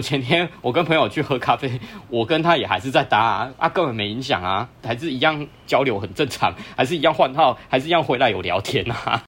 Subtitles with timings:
[0.00, 1.78] 我前天我跟朋友去喝咖啡，
[2.08, 9.22] 我跟他也还是在搭啊，啊根本没影响啊，还是一样交流很正常，还是一样换号，还是一样回来有聊天啊。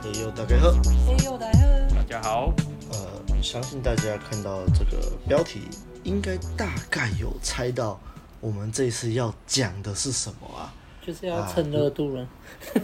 [0.00, 0.70] 嘿呦，大家好。
[1.04, 1.96] 嘿呦，大家好。
[1.96, 2.52] 大家好。
[2.92, 5.62] 呃，相信大家看到这个标题，
[6.04, 7.98] 应该大概有猜到
[8.38, 10.72] 我们这次要讲的是什么啊？
[11.04, 12.26] 就是要蹭热度了，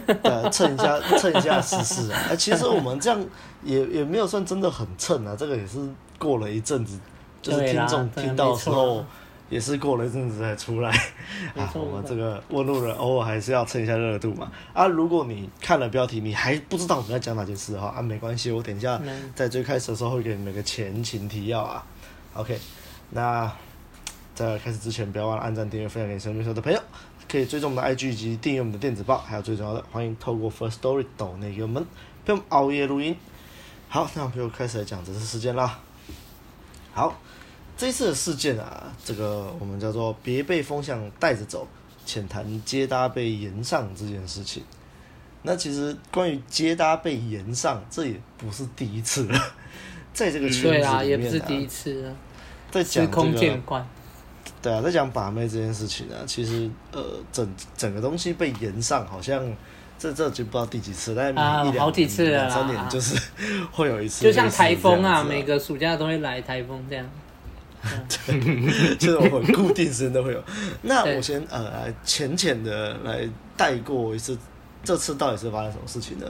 [0.05, 2.35] 对，蹭一下，蹭一下试试啊！
[2.35, 3.25] 其实我们这样
[3.63, 5.79] 也也没有算真的很蹭啊，这个也是
[6.17, 6.99] 过了一阵子，
[7.41, 9.05] 就是听众听到的时候，
[9.49, 10.91] 也是过了一阵子才出来
[11.55, 11.71] 啊。
[11.73, 14.51] 我们这个问路人偶尔还是要蹭一下热度嘛。
[14.73, 19.01] 啊，如果你看了标题，你还不知道我们要讲哪件事的话啊，没关系，我等一下
[19.33, 21.85] 在最开始的时候会给你们个前情提要啊。
[22.33, 22.59] OK，
[23.11, 23.49] 那
[24.35, 26.79] 在开始之前，不要忘了按赞、订阅、分享给身边所有的朋友。
[27.31, 31.85] 可以追踪我们的 IG 以及订阅我们的电子报，还有最重要的，欢迎透过 First Story 抖内给我们，
[32.25, 33.15] 陪我们熬夜录音。
[33.87, 35.79] 好，那我们就开始来讲这次事件啦。
[36.91, 37.15] 好，
[37.77, 41.67] 这次的事件啊，这个我们叫做别被风向带着走，
[42.03, 44.63] 浅谈接搭被延上这件事情。
[45.43, 49.39] 那其实关于接搭被延上，这也不是第一次了，
[50.13, 52.15] 在这个圈子里面、啊，对啊，也不是第一次了，
[52.71, 53.59] 在讲这个。
[54.61, 59.41] 对啊，在讲把妹这件事情啊，其实呃，整整个东西被延上，好像
[59.97, 63.17] 这这就不知道第几次，但是一两、好几次了，两三年就是
[63.71, 67.05] 会有一次，就像台风啊，每个暑假都会来台风这样。
[68.27, 70.43] 对， 就是我们固定时间都会有。
[70.83, 74.37] 那我先呃来浅浅的来带过一次，
[74.83, 76.25] 这次到底是发生什么事情呢？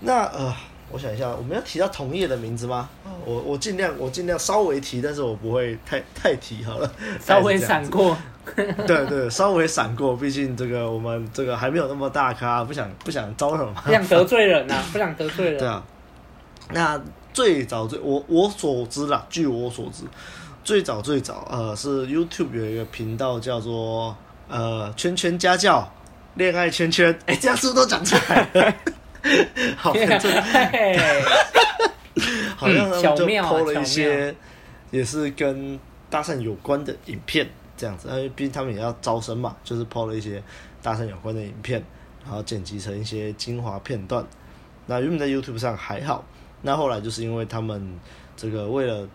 [0.00, 0.54] 那呃。
[0.92, 2.88] 我想一下，我们要提到同业的名字吗？
[3.24, 8.16] 我我尽量我尽量稍微提，但是我不会太太提好了， 稍微闪过。
[8.86, 13.82] 对对，稍微闪过，毕竟这个我们这个还没有那么大咖，不想不想招惹嘛。
[13.84, 15.58] 不想得罪人呐、啊， 不想得罪人。
[15.58, 15.82] 对啊。
[16.72, 17.00] 那
[17.32, 20.02] 最早最我我所知啦，据我所知，
[20.64, 24.16] 最早最早呃是 YouTube 有一个频道叫做
[24.48, 25.88] 呃圈圈家教
[26.34, 28.74] 恋爱圈圈，哎、欸，这样是不是都讲出来了？
[29.76, 30.06] 好， 这
[32.56, 34.34] 好像他们就 PO 了一些，
[34.90, 35.78] 也是跟
[36.10, 40.42] 搭讪有关的影片，这样子，因为毕竟他们也要招生嘛，就是 PO 了一些
[40.82, 41.82] 搭讪有关的影片，
[42.24, 44.24] 然后剪辑成一些精华片段。
[44.86, 46.24] 那原本在 YouTube 上还好，
[46.60, 47.98] 那后来就是因为他们
[48.36, 49.08] 这个为了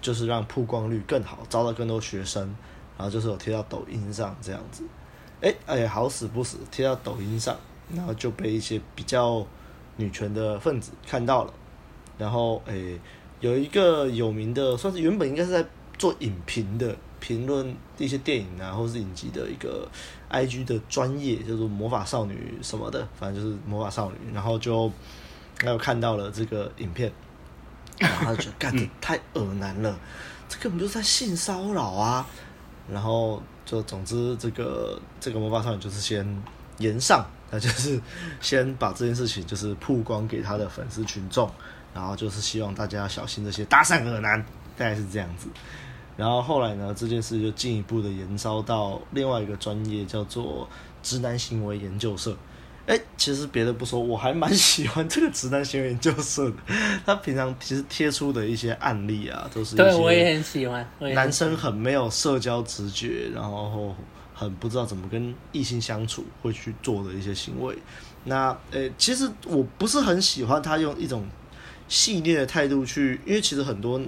[0.00, 2.42] 就是让曝光率更好，招到更多学生，
[2.96, 4.84] 然后就是有贴到抖音上这样子。
[5.40, 7.56] 哎哎，好死不死贴到抖音上。
[7.94, 9.46] 然后就被一些比较
[9.96, 11.52] 女权的分子看到了，
[12.18, 12.98] 然后诶，
[13.40, 15.64] 有一个有名的，算是原本应该是在
[15.96, 19.88] 做影评的，评论一些电影啊或是影集的一个
[20.30, 24.90] IG 的专业，叫做魔法少女什么的，反正就是魔法少女，然后就
[25.60, 27.10] 还有看到了这个影片，
[27.98, 29.98] 然后他就觉得干的太恶男了，
[30.48, 32.26] 这根本就是在性骚扰啊，
[32.90, 36.42] 然后就总之这个这个魔法少女就是先
[36.78, 37.24] 炎上。
[37.50, 38.00] 那就是
[38.40, 41.48] 先把这件事情就是曝光给他的粉丝群众，
[41.94, 44.40] 然后就是希望大家要小心这些搭讪恶男，
[44.76, 45.48] 大概是这样子。
[46.16, 50.68] 然后后来呢，这件事就进一步的延烧到另外一个专业，叫做
[51.02, 52.36] 直男行为研究社。
[52.86, 56.56] 哎，其实别的不说，我还蛮喜欢这个直男行为研究社的。
[57.04, 63.94] 他平常其实贴出的一些案例啊，都是对我也很喜欢，男生很没有社交直觉，然后。
[64.38, 67.74] 很不知道怎么跟异性相处，会去做的一些行为。
[68.24, 71.24] 那呃、欸，其实我不是很喜欢他用一种
[71.88, 73.98] 系列的态度去，因为其实很多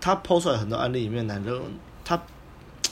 [0.00, 1.62] 他 PO 出来很多案例里面，男人
[2.04, 2.20] 他，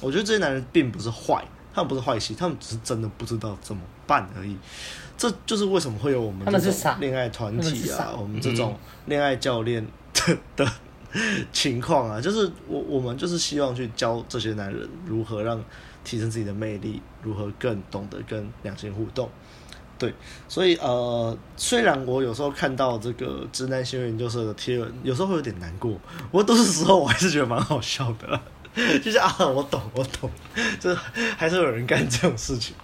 [0.01, 1.45] 我觉得这些男人并不是坏，
[1.75, 4.57] 他们不是坏心，他们只是真的不知道怎么办而已。
[5.19, 10.73] 这就是为什么会有我们这种恋爱团体啊，我们这种恋爱教练的的
[11.53, 15.61] 情况啊，就是我我们就是希望去教这些男人如何让。
[16.05, 19.29] 提升自己的魅力，如何更懂得跟两性互动？
[19.99, 20.15] 对，
[20.49, 25.93] 所以呃，虽然我有时候看到这个直男行为研究社的贴文，有时候会有点难过，
[26.31, 28.41] 不过多数时候我还是觉得蛮好笑的，
[29.01, 30.31] 就是啊，我懂，我懂，
[30.81, 30.97] 就是
[31.37, 32.75] 还是有人干这种事情。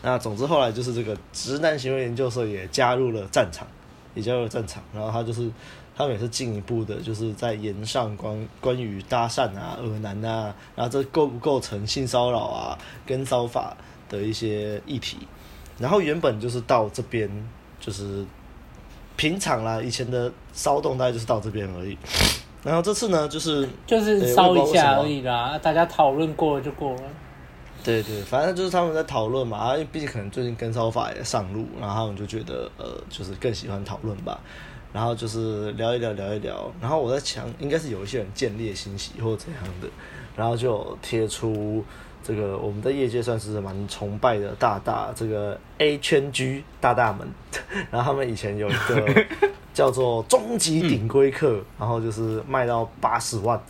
[0.00, 3.66] 那总之后来就是这个直男行为研究社也加入了战场，
[4.14, 5.50] 也加入了战场，然后他就是。
[5.98, 13.76] 他们也是进一步的，就是在延上关关于搭讪啊、恶男啊，然后这构不构成性骚扰啊、跟骚法
[14.08, 15.18] 的一些议题。
[15.76, 17.28] 然后原本就是到这边，
[17.80, 18.24] 就是
[19.16, 21.98] 平常啦，以前的骚动大概就是到这边而已。
[22.62, 27.02] 然后这次呢，就是就是骚一下而已啦，大家讨论过了就过了。
[27.82, 34.38] 对对，反正就是他们在讨论嘛，因为毕竟可能最近跟骚法也上路，然后他们就觉得呃，就是更喜欢讨论吧。
[34.92, 36.72] 然后就是聊一聊，聊一聊。
[36.80, 39.88] 然后我在想，应该是有一些人见猎心喜或怎样的，
[40.34, 41.84] 然后就贴出
[42.24, 47.28] 这个我们在业界算是蛮崇拜的大大，这个 A 圈 G 大大们。
[47.92, 49.26] 然后他们以前有一个
[49.74, 53.60] 叫做终极顶规课，嗯、然后就是卖到八十万。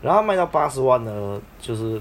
[0.00, 2.00] 然后卖到八十万呢，就是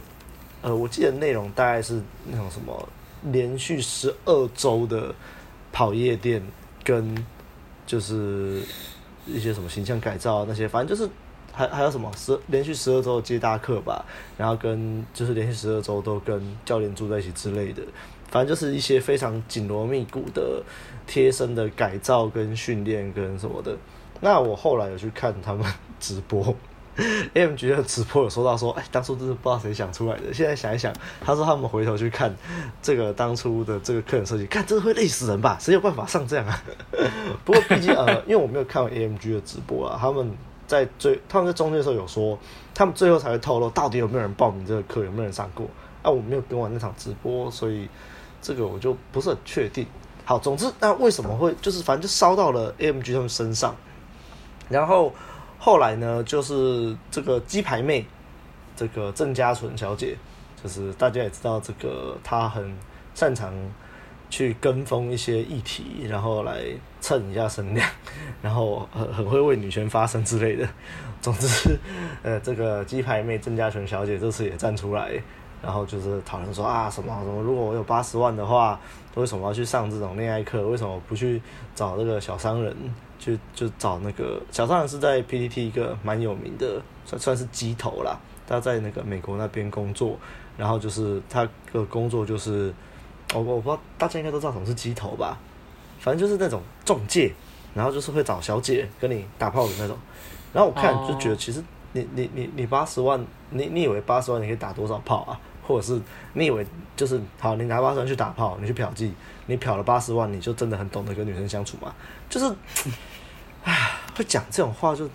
[0.61, 2.87] 呃，我记得内容大概是那种什么
[3.23, 5.13] 连续十二周的
[5.71, 6.39] 跑夜店
[6.83, 7.25] 跟。
[7.85, 8.61] 就是
[9.25, 11.09] 一些什么形象改造啊，那些，反正就是
[11.51, 14.03] 还还有什么十连续十二周接大课吧，
[14.37, 17.81] 然后跟就是连续十二周都跟教练住在一起之类的，
[18.29, 20.63] 反正就是一些非常紧锣密鼓的
[21.05, 23.77] 贴身的改造跟训练跟什么的。
[24.21, 25.65] 那我后来有去看他们
[25.99, 26.55] 直播。
[27.33, 30.31] AMG 的直播有说到说，哎，当初真是不知道谁想出来的。
[30.33, 32.31] 现在想一想，他说他们回头去看
[32.81, 35.57] 这个当初的这个课程设计，看真的会累死人吧？
[35.59, 36.63] 谁有办法上这样啊？
[37.43, 40.31] 不过毕竟呃，因为我没有看过 AMG 的直播啊，他们
[40.67, 42.37] 在最他们在中间的时候有说，
[42.75, 45.65] 他们最后才会透露到底有没有人报名这个课，有没有人上过。
[46.03, 47.89] 啊，我没有跟完那场直播，所以
[48.39, 49.87] 这个我就不是很确定。
[50.25, 53.75] 好，总之那为什么会就是反正就烧到了 AMG 他们身上，
[54.69, 55.11] 然后。
[55.65, 58.05] 后来呢，就是这个鸡排妹，
[58.75, 60.13] 这个郑家纯小姐，
[60.61, 62.75] 就是大家也知道，这个她很
[63.15, 63.53] 擅长
[64.29, 66.65] 去跟风一些议题，然后来
[66.99, 67.89] 蹭一下声量，
[68.41, 70.67] 然后很很会为女权发声之类的。
[71.21, 71.79] 总之，
[72.23, 75.13] 呃，这个鸡排妹郑家纯小姐这次也站出来，
[75.61, 78.77] 然后就是讨论说啊，什么什么，如果我有八十万的话，
[79.15, 80.67] 为什么要去上这种恋爱课？
[80.67, 81.41] 为什么不去
[81.73, 82.75] 找这个小商人？
[83.23, 88.19] 就就找那个小商人是在 PTT 一个蛮有名的，算算是鸡头啦。
[88.45, 90.19] 他在那个美国那边工作，
[90.57, 92.73] 然后就是他的工作就是，
[93.33, 95.37] 我我不知道大家应该都知道什么是鸡头吧？
[96.01, 97.31] 反正就是那种中介，
[97.73, 99.97] 然后就是会找小姐跟你打炮的那种。
[100.51, 105.39] 然后我看就觉得，其实你你你你八十万，你你以为八十万你可以打多少炮啊？
[105.65, 105.97] 或者是
[106.33, 106.65] 你以为
[106.97, 109.09] 就是好，你拿八十万去打炮，你去嫖妓，
[109.45, 111.95] 你嫖了八十万，你就真的很懂得跟女生相处吗？
[112.29, 112.53] 就是。
[113.63, 115.09] 唉，会讲这种话就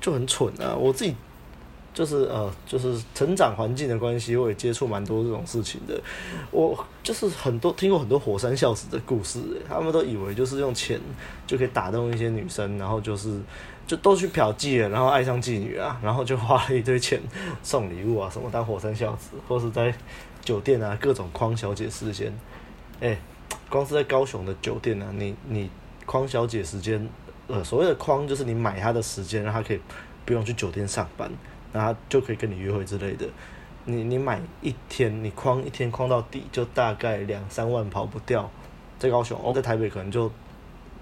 [0.00, 0.74] 就很蠢啊！
[0.74, 1.14] 我自己
[1.94, 6.00] 就是呃，就是成长环境的关系，我也接触蛮多这种事情的。
[6.50, 11.00] 我就是很多听过很多火山孝子的故事，他们都以为就是用钱
[11.46, 13.40] 就可以打动一些女生，然后就是
[13.86, 17.20] 就都去嫖妓了，然后爱上妓女啊，然后就花了一堆钱
[17.62, 19.94] 送礼物啊什么当火山孝子，或是在
[20.42, 22.36] 酒店啊各种框小姐时间。
[23.00, 23.16] 哎，
[23.70, 25.70] 光是在高雄的酒店啊，你你
[26.06, 27.08] 框小姐时间。
[27.48, 29.80] 呃，所谓的框就是你买他的时间，让他可以
[30.24, 31.30] 不用去酒店上班，
[31.72, 33.26] 然后他就可以跟你约会之类的。
[33.84, 38.48] 你你买一天，你框一天框到底，就大概两三万跑不掉。
[38.98, 40.30] 在高雄，在台北可能就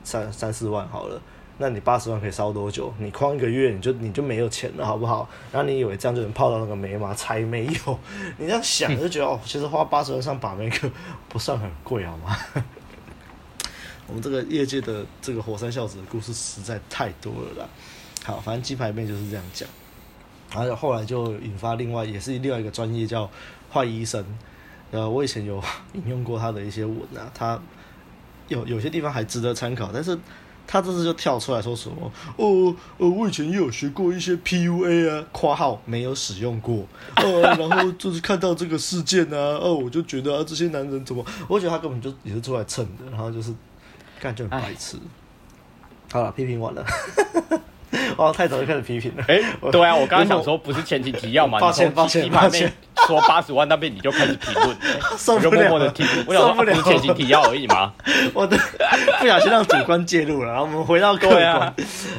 [0.04, 1.20] 三三四万好了。
[1.58, 2.92] 那你八十万可以烧多久？
[2.98, 5.26] 你框一个月，你就你就没有钱了，好不好？
[5.50, 7.14] 然后你以为这样就能泡到那个妹吗？
[7.14, 7.98] 才没有！
[8.36, 10.86] 你这样想就觉得哦，其实花八十万上把妹课
[11.28, 12.36] 不算很贵，好吗？
[14.08, 17.68] 我们这个业界的这个火山孝子的故事实在太多了啦。
[18.24, 19.68] 好，反正鸡排妹就是这样讲，
[20.52, 23.30] 然后后来就引发另外也是另外一个专业叫
[23.72, 24.24] 坏医生。
[24.90, 25.62] 呃，我以前有
[25.94, 27.60] 引用过他的一些文啊，他
[28.48, 30.16] 有有些地方还值得参考，但是
[30.66, 36.84] 他这次就跳出来说什么哦，呃，我以前也有学过一些 PUA 啊，括号没有使用过，
[37.16, 41.24] 呃，然后就是看到这个事件啊，哦，我就觉得啊，这些男人怎么？
[41.48, 43.54] 我觉得他根本就也是出来蹭的，然后就是。
[44.20, 44.96] 干就很白痴。
[46.12, 46.84] 好了，批评完了。
[48.16, 49.24] 哦，太早就开始批评了。
[49.28, 51.58] 哎、欸，对啊，我刚刚想说，不是前情提要嘛？
[51.60, 52.72] 抱歉，抱歉，抱歉。
[53.06, 54.76] 说八十万那边你就开始评论，
[55.16, 56.06] 受不了，我就默默的听。
[56.26, 57.92] 我想说，不是前情提要而已嘛。
[58.34, 58.56] 我的
[59.20, 61.44] 不小心让主观介入了，然后我们回到客观。
[61.44, 61.74] 啊、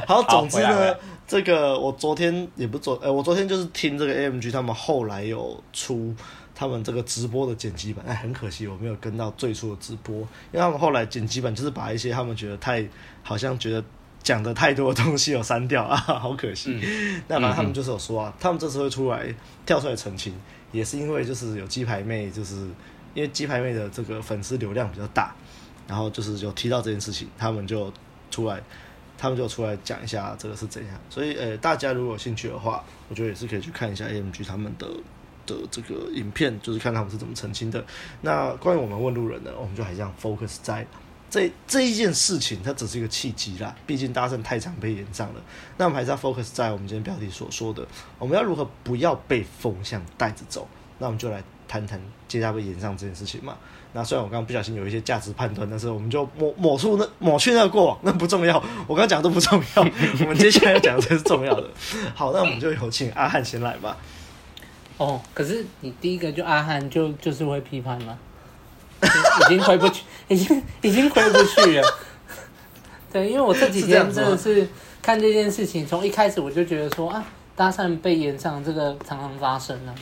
[0.08, 0.96] 好，总之呢，
[1.28, 6.16] 这个我昨天也不昨，呃，我昨天就是听这个 AMG 他们后来有出。
[6.60, 12.84] 他们这个直播的剪辑版，哎，很可惜我没有跟到最初的直播，因为他们后来剪辑版就是把一些他们觉得太
[13.22, 13.84] 好像觉得
[14.24, 16.80] 讲的太多的东西有删掉啊， 好可惜。
[16.82, 19.32] 嗯、那反正他们就是有说啊，他们这次会出来
[19.68, 20.34] 跳出来澄清，
[20.72, 22.56] 也是因为就是有鸡排妹，就是
[23.14, 25.36] 因为鸡排妹的这个粉丝流量比较大，
[25.88, 27.94] 然后就是有提到这件事情，他们就
[28.32, 28.60] 出来，
[29.16, 31.00] 他们就出来讲一下这个是怎样。
[31.08, 34.88] 所以呃，大家如果有兴趣的话，我觉得也是可以去看一下 AMG 他们的。
[35.48, 37.84] 的这个影片就是看他们是怎么澄清的。
[38.22, 40.86] 那关于我们问路人呢，我们就还是这样 focus 在
[41.30, 43.76] 这这一件事情，它只是一个契机啦。
[43.86, 45.42] 毕竟搭讪太常被延上了，
[45.78, 47.86] 那我们还是要 focus 在我们今天标题所说的，
[48.20, 50.68] 我们要如何不要被风向带着走。
[51.00, 53.56] 那我们就来谈谈接搭被炎上这件事情嘛。
[53.94, 58.58] 那虽然我刚刚不小心有一些价值判断，但是我们就抹抹出那抹去那个过往，那不重要。
[58.88, 59.84] 我刚刚讲的都不重要，
[60.22, 61.70] 我们接下来要讲的才是重要的。
[62.16, 63.98] 好，那我们就有请阿汉先来吧。
[64.98, 68.18] 哦，可是你第一个就阿汉就就是会批判吗？
[69.02, 71.98] 已经回不去，已经已经回不去了。
[73.12, 74.68] 对，因为我这几天真的是
[75.02, 77.24] 看这件事情，从一开始我就觉得说啊，
[77.56, 79.96] 搭讪被延上这个常常发生了，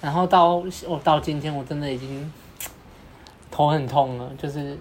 [0.00, 2.32] 然后到我到今天我真的已经。
[3.54, 4.78] 头很痛了，就是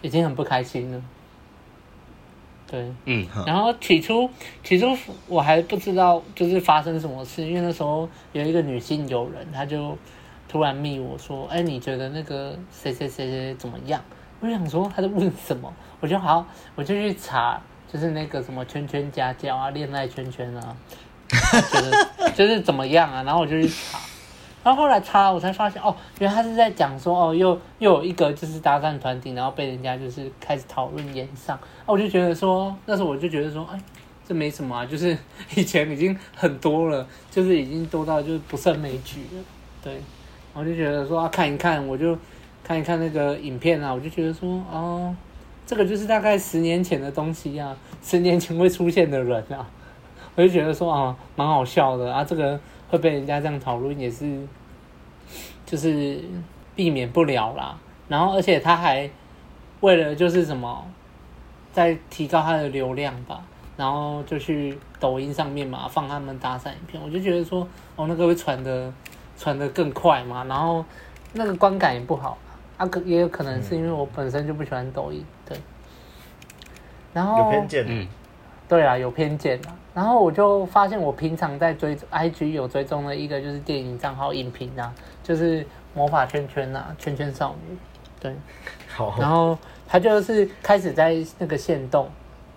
[0.00, 1.02] 已经很不开心了。
[2.72, 4.30] 对，嗯，然后起初
[4.64, 4.96] 起初
[5.28, 9.94] 我还不知道就是发生什么事，因为那时候有一个女性友人，她就
[10.48, 14.02] 突然密我说：“哎，你觉得那个谁谁谁谁怎么样？”
[14.40, 17.60] 我就想说她在问什么，我就好，我就去查，
[17.92, 20.74] 就是那个什么圈圈家教啊，恋爱圈圈啊，
[21.28, 23.98] 觉得 就是怎么样啊，然后我就去查。
[24.64, 31.56] 然后后来查，我才发现哦，原来他是在讲说哦，又又有一个就是搭讪团体，然后被人家就是开始讨论炎上。
[31.56, 33.80] 啊，我就觉得说，那时候我就觉得说，哎，
[34.24, 35.18] 这没什么啊，就是
[35.56, 39.42] 以前已经很多了，就是已经多到就是不胜枚举了。
[39.82, 40.00] 对，
[40.54, 42.16] 我就觉得说，啊，看一看，我就
[42.62, 45.12] 看一看那个影片啊，我就觉得说，哦，
[45.66, 49.66] 这个就是大概十年前的东西啊，十年前会出现的人啊，
[50.36, 52.60] 我就觉得说啊，蛮好笑的啊，这个。
[52.92, 54.46] 会被人家这样讨论也是，
[55.64, 56.22] 就是
[56.76, 57.74] 避免不了啦。
[58.06, 59.08] 然后，而且他还
[59.80, 60.86] 为了就是什么，
[61.72, 63.42] 在提高他的流量吧，
[63.78, 67.02] 然后就去抖音上面嘛放他们搭讪影片。
[67.02, 68.92] 我就觉得说，哦，那个会传的
[69.38, 70.84] 传的更快嘛，然后
[71.32, 72.36] 那个观感也不好。
[72.76, 75.58] 啊，可也有可能是因为我本身就不喜欢抖音，对。
[77.14, 78.06] 然后有偏见，嗯。
[78.72, 79.76] 对啊，有偏见啊。
[79.92, 84.90] 然后我就发现，我平常在追 IG 有追踪的一个就是电影账号影评啊，
[85.22, 85.62] 就是
[85.92, 87.76] 魔法圈圈啊，圈圈少女。
[88.18, 88.34] 对，
[88.88, 89.14] 好。
[89.20, 92.08] 然后他就是开始在那个限动、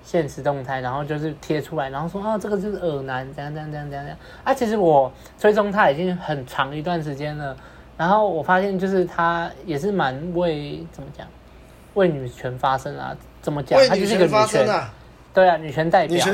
[0.03, 4.17] 限时动态，然后就是贴出来，然后说啊，这个就是耳男，怎样怎样怎样怎样。
[4.45, 7.53] 啊，其实我追踪他已经很长一段时间了。
[7.97, 11.27] 然后我发现，就是他也是蛮为怎么讲，
[11.95, 13.13] 为女权发声啊？
[13.41, 13.77] 怎么讲？
[13.89, 14.65] 他就是一个女权。
[15.35, 16.25] 对啊，女权代表，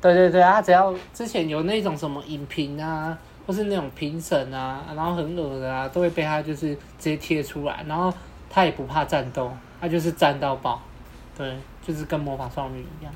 [0.00, 8.12] 对对对啊，他只要之前有那种什么影评啊，或是那种评审啊，然后很恶的啊，都会被他就是直接贴出来，然后
[8.48, 10.80] 他也不怕战斗，他就是战到爆，
[11.36, 13.12] 对，就是跟魔法少女一样，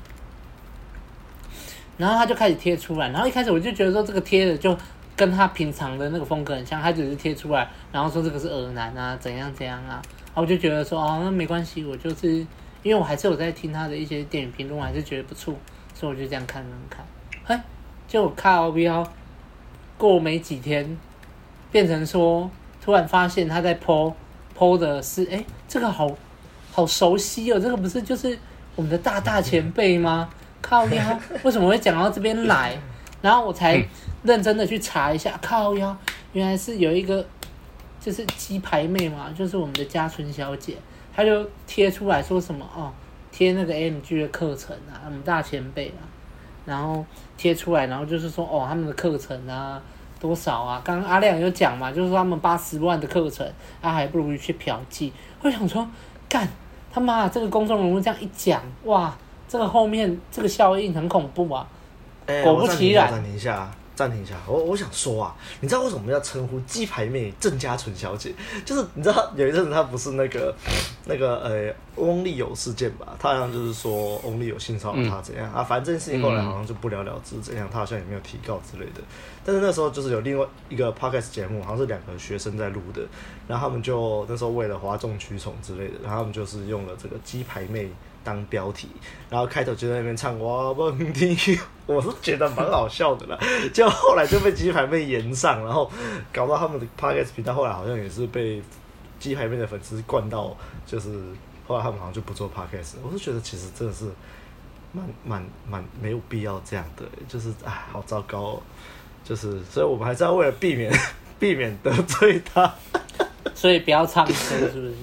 [1.97, 4.77] 然后他就开始贴出来，然后一开始我就觉得说这个贴的就
[5.15, 12.45] 跟他平常的那个风格很像，他只是贴出来，然后说这个是恶男啊，怎样怎样啊，然后我就觉得说哦，那没关系，我就是。
[12.87, 15.53] 因为我还是有在听他的一些电影评论，我还是觉得不错，
[15.93, 17.05] 所以我就这样看看看。
[17.43, 17.63] 嘿，
[18.07, 19.05] 就靠标，
[19.97, 20.97] 过没几天，
[21.69, 22.49] 变成说
[22.81, 24.13] 突然发现他在 po
[24.57, 26.09] po 的是，哎，这个好
[26.71, 28.39] 好熟悉哦，这个不是就是
[28.77, 30.29] 我们的大大前辈吗？
[30.61, 32.79] 靠腰，为什么会讲到这边来？
[33.21, 33.85] 然后我才
[34.23, 35.93] 认真的去查一下，靠腰，
[36.31, 37.27] 原来是有一个
[37.99, 40.75] 就是鸡排妹嘛，就是我们的嘉纯小姐。
[41.17, 42.93] 他就贴出来说什么哦，
[43.31, 46.05] 贴那个 AMG 的课程啊，我们大前辈啊，
[46.63, 47.03] 然后
[47.35, 49.81] 贴出来，然后就是说哦，他们的课程啊
[50.19, 50.79] 多少啊？
[50.85, 55.11] 刚刚阿亮有讲嘛，就是说他们八十万的课程，他、啊、还不如去嫖妓。
[55.41, 55.89] 我想说，
[56.29, 56.47] 干
[56.93, 61.67] 他妈，这个公众人物这样一讲，哇，这个后面这个效应很恐怖啊！
[62.27, 68.31] 欸、果不其然，暂停一下，暂停一下我我想说啊，你知道为什么要称呼鸡排妹郑家纯小姐？
[68.63, 70.55] 就是你知道有一阵子她不是那个
[71.05, 73.17] 那个呃翁立友事件吧？
[73.19, 75.63] 她好像就是说翁立友性骚扰她怎样、啊？
[75.63, 77.67] 反正事情后来好像就不了了之，怎样？
[77.73, 79.01] 她好像也没有提告之类的。
[79.43, 83.01] 但是那时候就是有另外一个 podcast 节目，好像是两个学生在录的，
[83.47, 87.89] 然后他们就那时候为了哗众取宠之类的，然后他们就是用了这个鸡排妹。
[88.27, 88.89] 当标题，
[89.29, 93.39] 然后开头就在那边唱哇蹦迪，我是觉得蛮好笑的啦。
[93.73, 95.89] 就后来就被鸡排妹延上，然后
[96.33, 98.61] 搞到他们的 podcast 频道后来好像也是被
[99.17, 100.53] 鸡排妹的粉丝灌到，
[100.85, 101.09] 就是
[101.65, 102.95] 后来他们好像就不做 podcast。
[103.01, 104.03] 我是觉得其实真的是
[104.91, 108.61] 蛮蛮蛮没有必要这样的，就是哎，好糟糕。
[109.23, 110.91] 就是所以我们还是要为了避免
[111.39, 112.73] 避免得罪他，
[113.55, 114.93] 所以不要唱歌，是不是？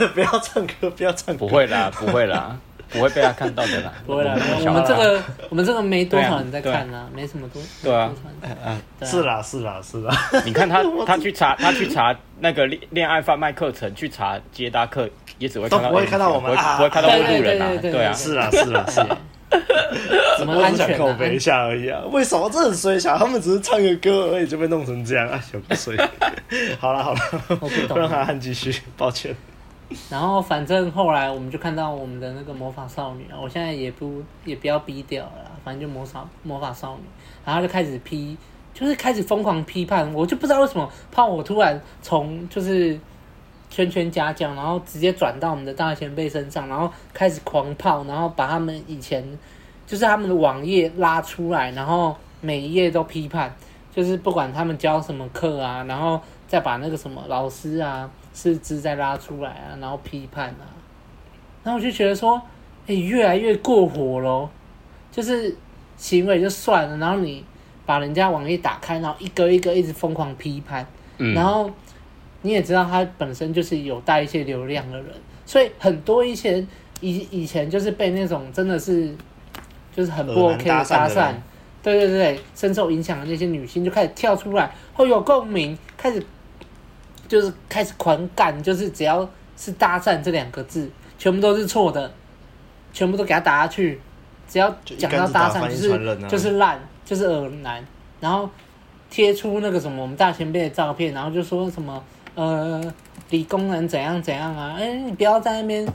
[0.14, 1.38] 不要唱歌，不要唱歌。
[1.38, 2.56] 不会啦，不会啦，
[2.90, 3.92] 不会被他看到的啦。
[4.06, 7.62] 不会啦，我们这个我们这个没多少人在看啊，没什么多。
[7.82, 8.10] 对啊，
[9.02, 10.14] 是啦是啦是啦。
[10.44, 15.08] 你看他他去查他去查那个恋恋爱贩卖课程，去查接搭课，
[15.38, 17.70] 也只会看到不会看到我们，不会看到路人啊。
[17.80, 19.00] 对啊，是啦是啦是。
[20.38, 22.00] 怎么安全、口碑一下而已啊！
[22.10, 23.18] 为什么这很衰小？
[23.18, 25.38] 他们只是唱个歌而已就被弄成这样啊！
[25.40, 25.94] 小不衰。
[26.80, 27.20] 好了好了，
[27.60, 29.36] 我不懂，让他继续，抱歉。
[30.10, 37.02] 然后反正后来我们就看到我们的那个魔法少女啊，我现在也不也不要逼掉了，反正就魔法魔法少女，
[37.44, 38.36] 然后就开始批，
[38.74, 42.98] 就是开始疯狂批判，我就不知道为什么，怕我突然从就是。
[43.74, 49.24] 圈圈家教，然后直接转到我们的大前辈身上，然后开始狂炮，然后把他们以前
[49.86, 53.50] 就是他们的网页拉出来，然后每一页都批判，
[53.90, 60.64] 就是不管他们教什么课啊，然后再把那个什么老师啊师资再拉出来啊，然后批判啊，
[61.62, 62.40] 然后我就觉得说，
[62.86, 64.50] 哎，越来越过火咯，
[65.10, 65.56] 就是
[65.96, 67.44] 行为就算了，然后你
[67.86, 70.86] 把人家网页打开，然后一个一个一直疯狂批判，
[71.18, 71.70] 嗯、然后。
[72.44, 75.06] 你也知道他本身就是有带一些流量的人，
[75.46, 76.58] 所以很多一些
[77.00, 79.14] 以以前就是被那种真的是
[79.94, 81.32] 就是很不 OK 的搭讪，
[81.84, 86.20] 对对对，深受影响的那些女性就开始跳出来，会有共鸣，开始
[87.28, 92.12] 就是开始狂干，就是只要是搭讪这两个字，全部都是错的，
[92.92, 94.00] 全部都给他打下去，
[94.48, 97.84] 只要讲到搭讪就是就是烂，就是恶男，
[98.20, 98.48] 然后
[99.10, 102.02] 贴出那个什么我们大前辈的照片，然后就说什么。
[102.34, 102.82] 呃，
[103.28, 104.74] 理工男怎样怎样啊？
[104.74, 105.86] 哎、欸，你不要在那边，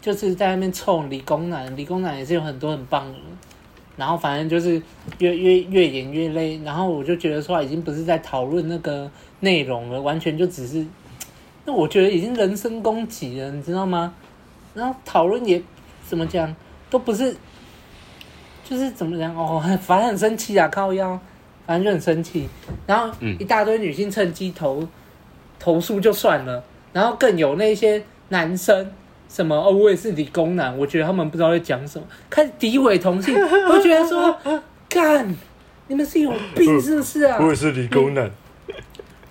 [0.00, 3.18] 就是在那边臭理工男，理工男也是有很多很棒的。
[3.96, 4.80] 然后反正就是
[5.18, 9.10] 越越越演越累，然后我就觉得说已经不是在讨论那个
[9.40, 10.86] 内容了，完全就只是，
[11.64, 14.14] 那我觉得已经人身攻击了，你知道吗？
[14.74, 15.62] 然后讨论也
[16.06, 16.54] 怎么讲，
[16.90, 17.36] 都不是，
[18.64, 21.18] 就是怎么讲哦，反正很生气啊，靠腰，
[21.66, 22.48] 反正就很生气。
[22.86, 24.86] 然后一大堆女性趁机投。
[25.56, 26.62] 投诉就算了，
[26.92, 28.92] 然后更有那些男生
[29.30, 34.36] 什么哦，我也是理工男，我觉得他们不知道在讲什么，开始诋毁同性，我觉得说
[34.90, 35.34] 干，
[35.86, 37.38] 你们是有 病是不是啊？
[37.40, 38.30] 我也是理工男，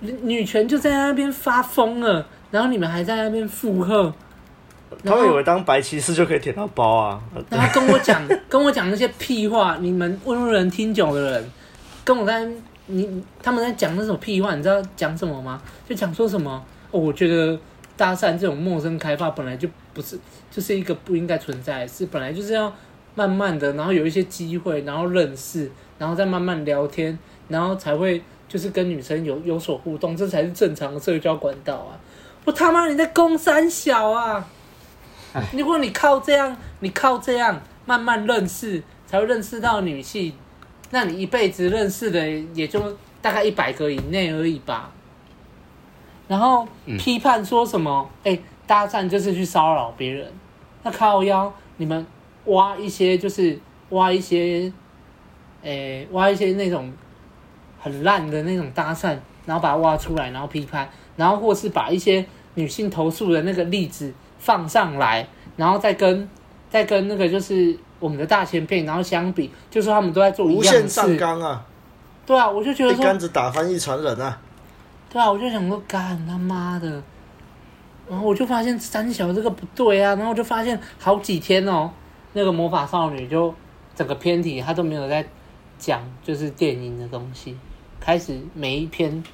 [0.04, 4.12] 女女权就在那边发疯了，然后你们还在那边附和，
[5.04, 7.20] 他们以为当白骑士就可以舔到包啊？
[7.50, 11.50] 然后跟我讲 跟我讲那些屁话，你们温州人听久的人
[12.04, 12.48] 跟我在。
[12.86, 13.08] 你
[13.42, 15.58] 他们在讲那种屁话，你知道讲什么吗？
[15.88, 17.58] 就讲说什么哦，我觉得
[17.96, 20.18] 搭讪这种陌生开发本来就不是，
[20.50, 22.70] 就是一个不应该存在的事，本来就是要
[23.14, 31.98] 慢慢的，然后有一些机会，然后认识，然后再慢慢聊天，然后才会就是跟女生有有所互动，这才是正常的社交管道啊！
[32.44, 34.46] 我他妈你在攻三小啊！
[35.52, 40.32] 如果你靠这样，你靠这样慢慢认识，才会认识到女性。
[40.90, 44.92] 那你一辈子认识的也就大概一百个以内而已吧。
[46.28, 48.08] 然后批判说什么？
[48.22, 50.30] 哎、嗯欸，搭讪就是去骚扰别人。
[50.82, 52.06] 那靠腰，你们
[52.44, 54.72] 挖一些就是挖一些，
[55.62, 56.92] 哎、欸，挖一些那种
[57.84, 59.16] 很烂的那种搭讪，
[59.46, 66.28] 然后把它挖出来，然后批判，然后或是把一些女性投诉的那个例子放上来，然后再跟
[66.68, 67.78] 再跟那个就是。
[68.00, 70.76] 我们的大前辈，然后相比，就说他们都在做一样的事。
[70.76, 71.64] 无限上纲啊！
[72.26, 74.38] 对啊，我就觉得说，一竿子打翻一船人啊！
[75.08, 77.02] 对啊，我就想说，干他妈的！
[78.06, 81.90] 然后我就发现三小这个不对啊，然后我就发现好几天哦，
[82.34, 83.54] 那个魔法少女就
[83.94, 85.24] 整个偏题她都没有在
[85.78, 87.56] 讲，就是电影的东西，
[88.04, 89.24] 开始每一篇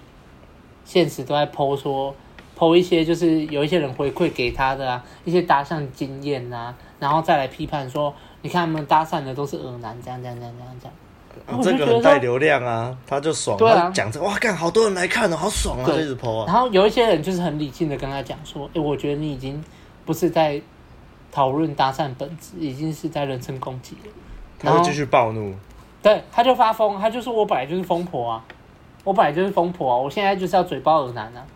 [0.85, 2.15] 现实都在 po 说
[2.57, 8.15] po 一些，就是有一些人回馈给他的啊，一些搭讪经验啊，然后再来批判说。
[8.43, 11.63] 你看他们搭讪的都是恶男，这样这样这样这样这样。
[11.63, 13.55] 这个很带流量啊，他就爽。
[13.59, 16.45] 对啊，讲这哇，干好多人来看了，好爽啊，一直 po 啊。
[16.47, 19.63] 然后有一些人就是很理性的跟他讲说，哎、欸，我觉得你已经
[20.07, 20.59] 不是在
[21.31, 24.11] 讨论搭讪本质，已经是在人身攻击了。
[24.59, 25.55] 他会继续暴怒。
[26.03, 28.45] 对，他就发疯，他就说我本来就是疯婆啊，
[29.05, 31.47] 我本来就是疯婆啊，我现在就是要嘴爆恶男啊。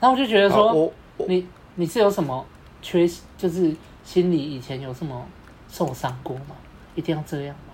[0.00, 0.92] 然后我就觉得说，
[1.28, 2.44] 你你是有什么
[2.82, 5.26] 缺，就是心里以前有什么？
[5.72, 6.56] 受伤过吗？
[6.96, 7.72] 一定要这样吗？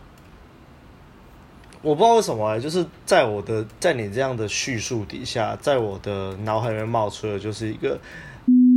[1.80, 7.98] 我不知道为什么、欸，就是在我的在你这样的叙述底下，在我的脑海里面冒出的就是一个，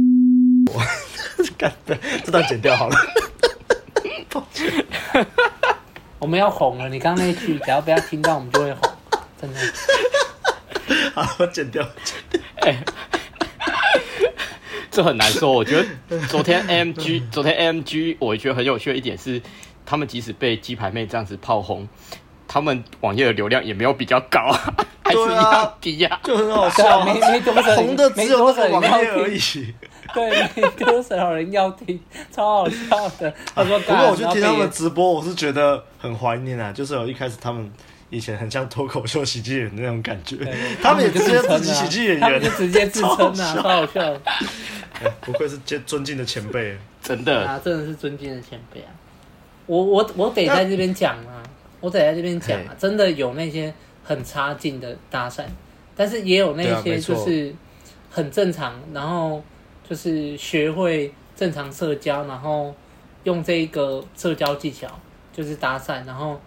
[0.74, 0.82] 我
[1.58, 2.96] 干的这段剪掉好了。
[4.30, 4.72] 抱歉，
[6.18, 6.88] 我们要红了。
[6.88, 8.90] 你刚刚那句，只要不要听到，我们就会红，
[9.42, 9.60] 真的。
[11.24, 12.42] 好，我剪掉，剪掉。
[12.62, 12.80] 欸
[14.92, 19.42] 这很难说，我觉得昨天 AMG，昨天 AMG，我觉得很有趣的一点是，
[19.86, 21.88] 他们即使被鸡排妹这样子炮轰，
[22.48, 24.52] 他们网页的流量也没有比较高，
[25.04, 29.40] 还是一样低呀、啊，就很好笑，没没多少，红的只有那个网页而已。
[30.12, 32.00] 对，你多少人要听，
[32.32, 33.32] 超好笑的。
[33.54, 37.72] 他说，不过我去听他们直播，我是觉得很怀念啊，就是有一开始他们
[38.10, 40.38] 以前很像脱口秀喜剧演员那种感觉，
[40.82, 44.22] 他们也直接自己喜剧演员，就直接自称啊，超好笑。
[45.22, 48.92] 不愧是尊尊敬的前辈，真的啊，真的是尊敬的前辈啊。
[49.66, 51.44] 我我我得在这边讲啊，
[51.80, 55.44] 我得在这边讲啊，真的有那些很差劲的搭讪，
[55.96, 57.54] 但是也有那些就是
[58.10, 59.42] 很正常，然后
[59.88, 62.76] 就是学会正常社交，然后
[63.24, 64.88] 用这一个社交技巧
[65.32, 66.42] 就是搭讪，然后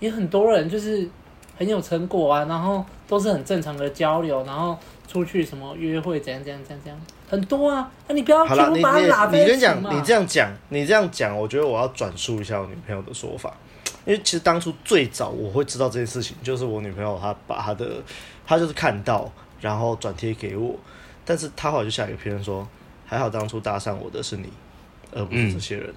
[0.00, 1.08] 也很多人就是
[1.56, 7.00] 很有成果啊，然后都是很正常的交流，然后出去什么约会怎样怎样怎样怎样。
[7.28, 9.90] 很多啊，那你不要全部把它拉在一起嘛。
[9.92, 13.54] 你这样讲，你这样讲，我觉得我要转述一下我女朋友的说法，
[14.04, 18.02] 因为其实当初最早我会知道这件事情，就是我女朋友她把她的，
[18.44, 20.74] 她就是看到，然后转贴给我，
[21.24, 22.66] 但是她后来就下一个评论说，
[23.06, 24.48] 还好当初搭讪我的是你，
[25.12, 25.94] 而不是这些人，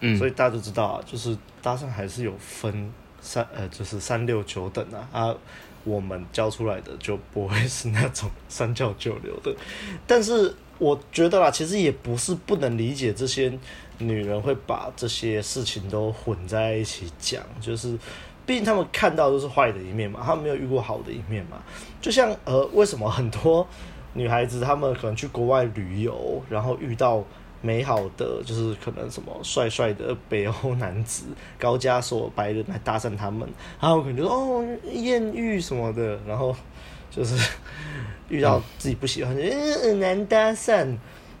[0.00, 2.90] 嗯，所以大家都知道啊，就是搭讪还是有分
[3.24, 5.34] 三呃，就是三六九等啊啊。
[5.86, 9.54] 我们教出来的就不会是那种 三教九流的，
[10.06, 13.52] 但是我觉得啦，其实也不是不能理解这些
[13.98, 17.98] 女人会把这些事情都混在一起讲，就是
[18.46, 21.62] 毕竟他们看到都是坏的一面嘛，他们没有遇过好的一面嘛。
[22.00, 23.68] 就像呃，为什么很多
[24.14, 27.22] 女孩子她们可能去国外旅游，然后遇到。
[27.64, 31.24] 美好的就是可能什么帅帅的北欧男子、
[31.58, 33.48] 高加索白人来搭讪他们，
[33.80, 36.54] 然后可能就说哦艳遇什么的，然后
[37.10, 37.50] 就是
[38.28, 40.94] 遇到自己不喜欢的，嗯，很难搭讪。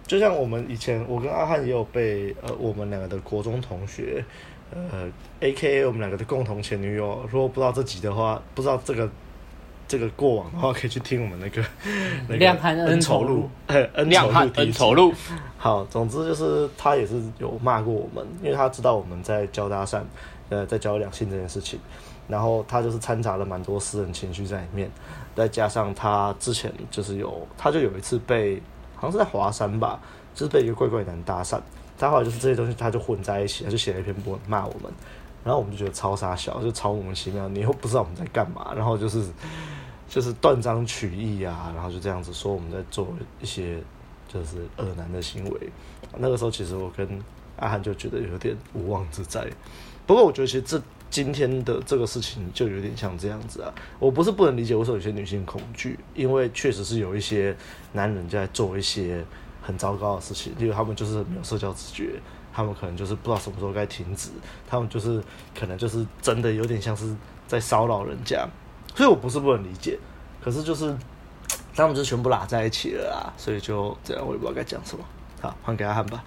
[0.06, 4.24] 就像我们以前，我跟阿汉也有被呃我们两个的国中同学，
[4.72, 5.06] 呃
[5.42, 9.10] AKA 我们两个的共同前女友，如果不知道这集的话，不知道这个。
[9.86, 11.62] 这个过往的话，可以去听我们那个
[12.28, 15.12] 那个恩仇录，恩仇录，恩仇录。
[15.58, 20.00] 好，总之就是他也是有骂过我们，因为他知道我们在教搭讪，
[20.48, 21.78] 呃，在教两性这件事情，
[22.28, 24.90] 然后他就是掺杂了蛮多私人情绪在里面，
[25.34, 28.60] 再加上他之前就是有，他就有一次被
[28.94, 30.00] 好像是在华山吧，
[30.34, 31.58] 就是被一个怪怪男搭讪，
[31.98, 34.92] 他后来就是这些东西他就混在一起，他就写了一篇文骂我们。
[35.44, 39.22] 然后我们就觉得超傻小，就超莫名其妙，你又不知道我们在干嘛，然后就是
[40.08, 43.08] 就是断章取义啊，然后就这样子说我们在做
[43.40, 43.78] 一些
[44.26, 45.60] 就是恶男的行为。
[46.16, 47.06] 那个时候其实我跟
[47.56, 49.46] 阿汉就觉得有点无妄之灾。
[50.06, 50.80] 不过我觉得其实这
[51.10, 57.56] 今天的这个事情就有点像这样子啊，我不是不能理解为什么有些女性恐惧，因为确实是有一些
[57.92, 59.24] 男人在做一些
[59.62, 62.20] 很糟糕的事情，因为他们就是没有社交直觉。
[62.54, 64.30] 他们可能就是不知道什么时候该停止，
[64.68, 65.20] 他们就是
[65.58, 67.12] 可能就是真的有点像是
[67.48, 68.46] 在骚扰人家，
[68.94, 69.98] 所以我不是不能理解，
[70.40, 70.96] 可是就是
[71.74, 75.04] 他们就全部拉在一起了啊，所以就这样，我也不知道该讲什么。
[75.42, 76.22] 好，换给阿汉吧。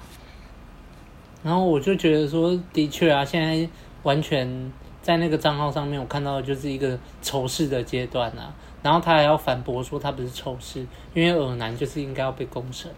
[1.44, 3.70] 然后我就觉得说，的确啊，现在
[4.04, 8.54] 完全在那个账号上面，我看到的就是一个仇视的阶段啊。
[8.84, 12.92] 然后他还要反驳说他不是仇视，因为恶男就是应该要被公审。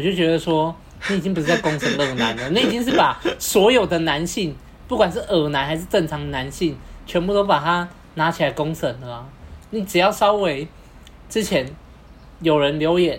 [0.00, 0.74] 我就觉得说。
[1.08, 4.54] 你已经不是在攻城恶男了， 你已经是把所有的男性，
[4.86, 9.26] 不管是恶男还是正常男性，全部都把他拿起来攻城了啊！
[9.70, 10.68] 你只要稍微
[11.30, 11.66] 之前
[12.42, 13.18] 有人留言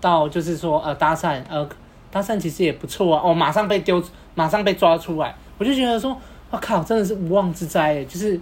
[0.00, 1.68] 到，就是说呃搭讪呃
[2.12, 4.00] 搭讪其实也不错啊，哦马上被丢，
[4.36, 6.16] 马上被抓出来，我就觉得说，
[6.50, 8.40] 我靠，真的是无妄之灾，就是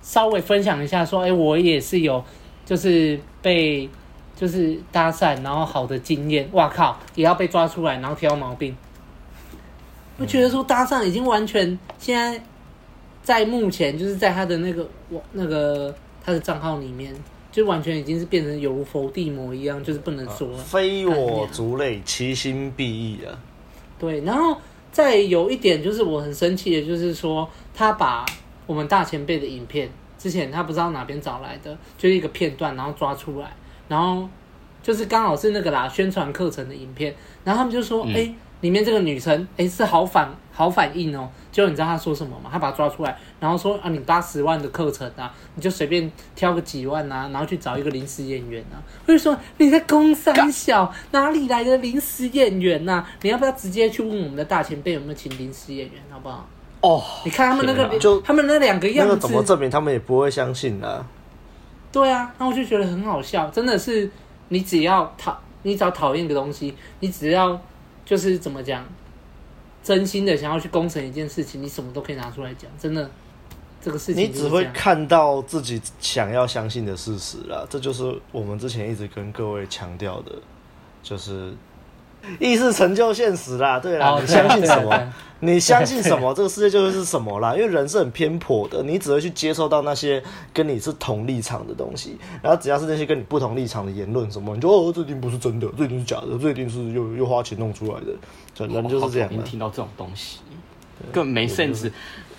[0.00, 2.24] 稍微分享一下说，哎，我也是有
[2.64, 3.90] 就是被。
[4.40, 8.74] 就是搭讪，然后好的经验，哇靠，也要被抓出来，然后挑毛病。
[10.16, 12.42] 我觉得说搭讪已经完全现在
[13.22, 17.14] 在目前就是在他的那个我那个他的账号里面，
[17.52, 20.56] 就完全已经是变成有如佛地魔一样，就是不能说了。
[20.56, 23.36] 非我族类，其心必异啊。
[23.98, 24.56] 对，然后
[24.90, 28.24] 再有一点就是我很生气的，就是说他把
[28.66, 33.50] 我们大前辈的影片，之前他不知道哪边找来的，就是一个片段，然后抓出来。
[33.90, 34.28] 然后
[34.80, 41.28] 就是刚好是那个啦，宣传课程的影片，然后他们就说，哎、嗯，里面这个女生，哎，是好反好反应哦。
[41.50, 42.48] 结果你知道他说什么吗？
[42.52, 48.78] 他把他抓出来，然后说啊，你八十万的课程啊，你就随便挑个几万啊，然后去找一个临时演员啊。
[49.04, 53.10] 或者说你在工三小哪里来的临时演员呐、啊？
[53.22, 56.48] 你要不要直接去问我们的大前辈有没有请临时演员，好不好？
[56.82, 61.06] 哦，你看他们那个，就他们那两个样子，那个怎么证明他们也不会相信呢、啊？
[61.92, 64.10] 对啊，那我就觉得很好笑，真的是，
[64.48, 67.60] 你只要讨，你只要讨厌的东西，你只要
[68.04, 68.84] 就是怎么讲，
[69.82, 73.10] 真心的想要去攻城一件事情，你什么都可以拿出来讲，真的，
[73.80, 74.22] 这个事情。
[74.22, 80.32] 你只会看到自己想要相信的事实了，这就是我们之前一直跟各位强调的，
[81.02, 81.52] 就是
[82.38, 85.12] 意识成就现实啦，对啦，你相信什么？
[85.42, 87.54] 你相信什么，这个世界就是什么啦。
[87.54, 99.28] 因为人是很偏颇的，你只会去接受到那些跟你是同立场的东西，然后只要是那些跟你不同立场的言论什么，你就哦，这一定不是真的，这一定是假的，这一定是又又花钱弄出来的，人就是这样。
[99.32, 100.40] 你听到这种东西，
[101.10, 101.90] 根本没 sense。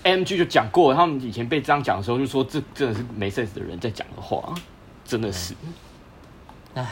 [0.03, 4.53] MG 就讲过，他们以前被这样讲的时候，就说这真的是没 sense 的人在讲的话，
[5.05, 5.55] 真的是。
[6.75, 6.87] 唉。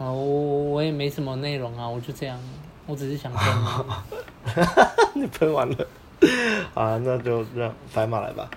[0.00, 2.40] 啊，我我也没什么内容啊，我就这样，
[2.86, 3.86] 我只是想喷。
[5.12, 5.86] 你喷完了，
[6.72, 8.48] 啊，那就让白马来吧。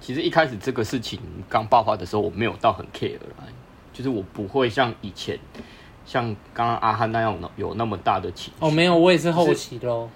[0.00, 3.46] 其实一开始这个事情刚爆发的时候，我没有到很 care 啦，
[3.92, 5.38] 就是我不会像以前，
[6.04, 8.66] 像刚刚阿汉那样有那么大的情绪。
[8.66, 10.08] 哦，没有，我也是后期喽。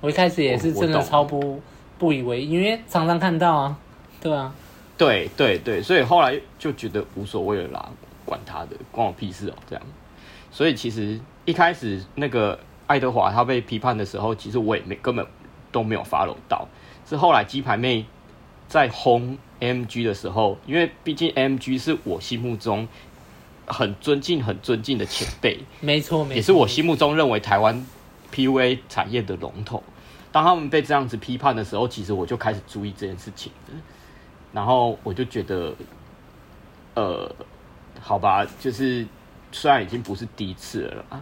[0.00, 1.62] 我一开始也是真的超不
[1.96, 3.78] 不以为意，因为常常看到啊，
[4.20, 4.52] 对啊，
[4.98, 7.88] 对对对，所以后来就觉得无所谓了啦。
[8.26, 9.54] 管他的，关我屁事哦！
[9.70, 9.82] 这样，
[10.50, 15.24] 所以其实一开始那个爱德华他被批判的时候，其实我也没根本
[15.70, 16.66] 都没有 follow 到。
[17.08, 18.04] 是后来鸡排妹
[18.66, 22.88] 在轰 AMG 的时候，因为毕竟 AMG 是我心目中
[23.64, 27.86] 很尊敬、很尊敬的前辈，没错，没错，也是我心目中认为台湾
[28.34, 29.82] PUA 产业的龙头。
[30.32, 33.52] 当他们被这样子批判的时候，其实我就开始注意这件事情，
[34.52, 35.74] 然后我就觉得，
[36.94, 37.34] 呃。
[38.06, 39.04] 好吧，就是
[39.50, 41.20] 虽然已经不是第一次了啊，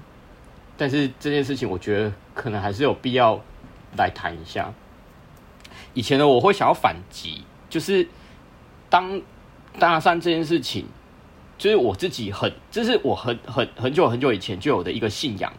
[0.77, 3.41] 但是这件事情我觉得可能还是有必要
[3.97, 4.71] 来谈一下。
[5.95, 8.07] 以前呢，我会想要反击，就是
[8.91, 9.19] 当
[9.79, 10.85] 搭讪这件事情，
[11.57, 15.51] 就是我自己很，这是我很很很久很久以前就有的一个信仰。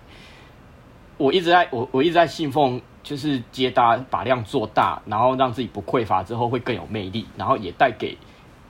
[1.17, 8.15] 我一直在我我一直在信奉，就是接搭把量做大，然后让自己不匮乏之后会更有魅力，然后也带给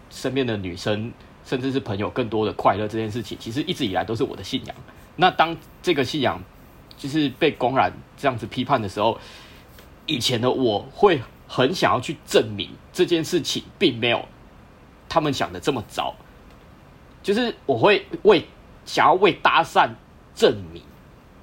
[0.09, 1.11] 身边的女生。
[1.45, 4.75] 甚至是朋友更多的快乐这件事情，其实一直以来都是我的信仰。
[5.15, 6.41] 那当这个信仰
[6.97, 9.19] 就是被公然这样子批判的时候，
[10.07, 14.25] 以前的我会很想要去证明这件事情并没有
[15.07, 16.15] 他们想的这么糟，
[17.21, 18.43] 就是我会为
[18.85, 19.91] 想要为搭讪
[20.35, 20.81] 证明，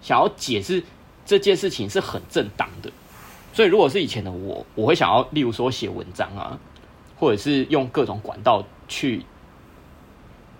[0.02, 0.82] 想要解释
[1.24, 2.90] 这件事情是很正当的。
[3.52, 6.58] 所以如果是以前的我，我会想要例如说写文章啊，
[7.16, 9.24] 或者是用各种管道去。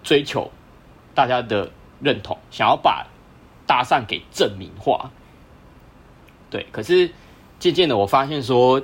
[0.02, 0.50] 追求
[1.14, 3.06] 大家的认同，想要把
[3.66, 5.10] 搭讪给证明化，
[6.50, 6.66] 对。
[6.72, 7.10] 可是
[7.58, 8.82] 渐渐的，我发现说，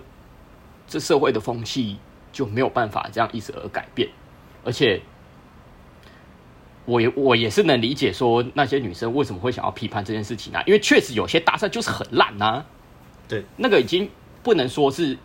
[0.87, 1.99] 这社会的风气
[2.33, 4.09] 就没有办法这样一直而改变。
[4.65, 5.03] 而且，
[6.85, 10.63] 我也我也是能理解说，那些女生为什么会想要批判这件事情啊？
[10.67, 12.65] 因为确实有些搭讪就是很烂啊。
[13.27, 14.09] 对，那个已经
[14.43, 15.19] 不能说是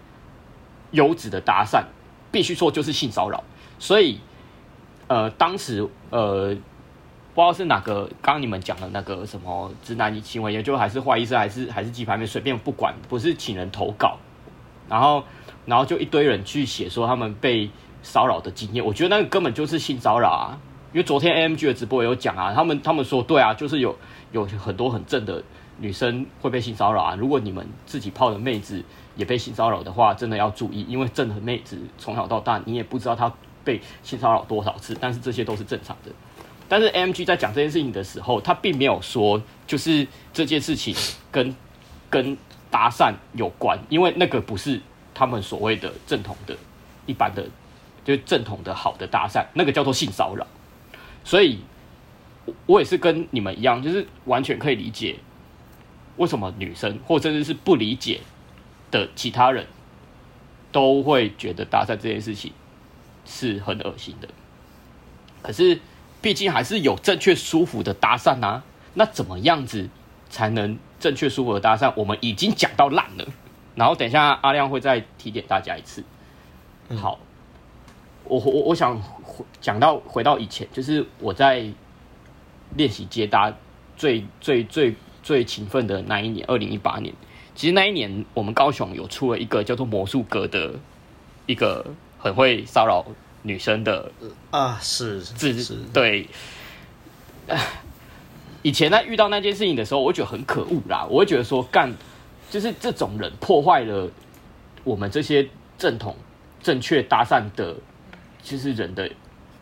[0.91, 1.83] 优质的搭讪，
[2.31, 3.43] 必须说就是性骚扰。
[3.77, 4.19] 所以。
[5.13, 6.47] 呃，当时呃，
[7.35, 14.17] 不知道是哪个，刚刚你们讲的那个什么直男行为研究，还是坏医生，还是还是鸡排妹，随便不管，不是请人投稿，
[14.89, 15.23] 然后
[15.67, 17.69] 然后就一堆人去写说他们被
[18.01, 20.57] 骚扰的经验，我觉得那个根本就是性骚扰啊！
[20.93, 23.95] 因为昨天 AMG 的直播也有讲啊，他们他们说对啊，就是有
[24.31, 25.43] 有很多很正的
[25.77, 28.83] 女生会被性骚扰啊，如果你们自己泡的妹子
[29.15, 33.31] 也被性骚扰的话，真的要注意，因为正的妹子从小到大你也不知道她。
[33.63, 34.97] 被性骚扰多少次？
[34.99, 36.11] 但是这些都是正常的。
[36.69, 40.95] 但是 M G 在讲这件事情的时候，他并没有说就是这件事情
[41.31, 41.55] 跟
[42.09, 42.37] 跟
[42.71, 44.81] 搭讪有关，因为那个不是
[45.13, 46.57] 他们所谓的正统的、
[47.05, 47.43] 一般的，
[48.03, 50.47] 就是正统的好的搭讪，那个叫做性骚扰。
[51.23, 51.59] 所以，
[52.65, 55.17] 我也是跟你们一样，就是完全可以理解
[56.17, 58.21] 为什么女生或甚至是不理解
[58.89, 59.67] 的其他人
[60.71, 62.51] 都会觉得搭讪这件事情。
[63.25, 64.27] 是很恶心的，
[65.41, 65.79] 可是
[66.21, 68.63] 毕竟还是有正确舒服的搭讪啊。
[68.95, 69.89] 那怎么样子
[70.29, 71.91] 才能正确舒服的搭讪？
[71.95, 73.25] 我们已经讲到烂了，
[73.75, 76.03] 然后等一下阿亮会再提点大家一次。
[76.95, 77.17] 好，
[78.25, 79.01] 我我我想
[79.61, 81.65] 讲到回到以前，就是我在
[82.75, 83.53] 练习接搭
[83.95, 87.13] 最最最最勤奋的那一年，二零一八年。
[87.55, 90.75] 其实那一年我们高雄有出了一个叫做魔术哥的
[91.45, 91.85] 一个。
[92.23, 93.05] 很会骚扰
[93.41, 94.09] 女生的
[94.49, 96.25] 啊，是自是，对。
[98.61, 101.05] 以前在遇到那件事情的时候，我会觉得很可恶啦。
[101.09, 101.93] 我会觉得说，干
[102.49, 104.09] 就是这种人破坏了
[104.85, 105.45] 我们这些
[105.77, 106.15] 正统、
[106.61, 107.75] 正确搭讪的，
[108.41, 109.09] 就是人的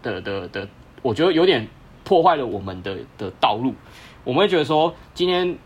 [0.04, 0.67] 的的的，
[1.02, 1.67] 我觉得有点
[2.04, 3.74] 破坏了我们的的道路。
[4.24, 5.58] 我们会觉得说，今天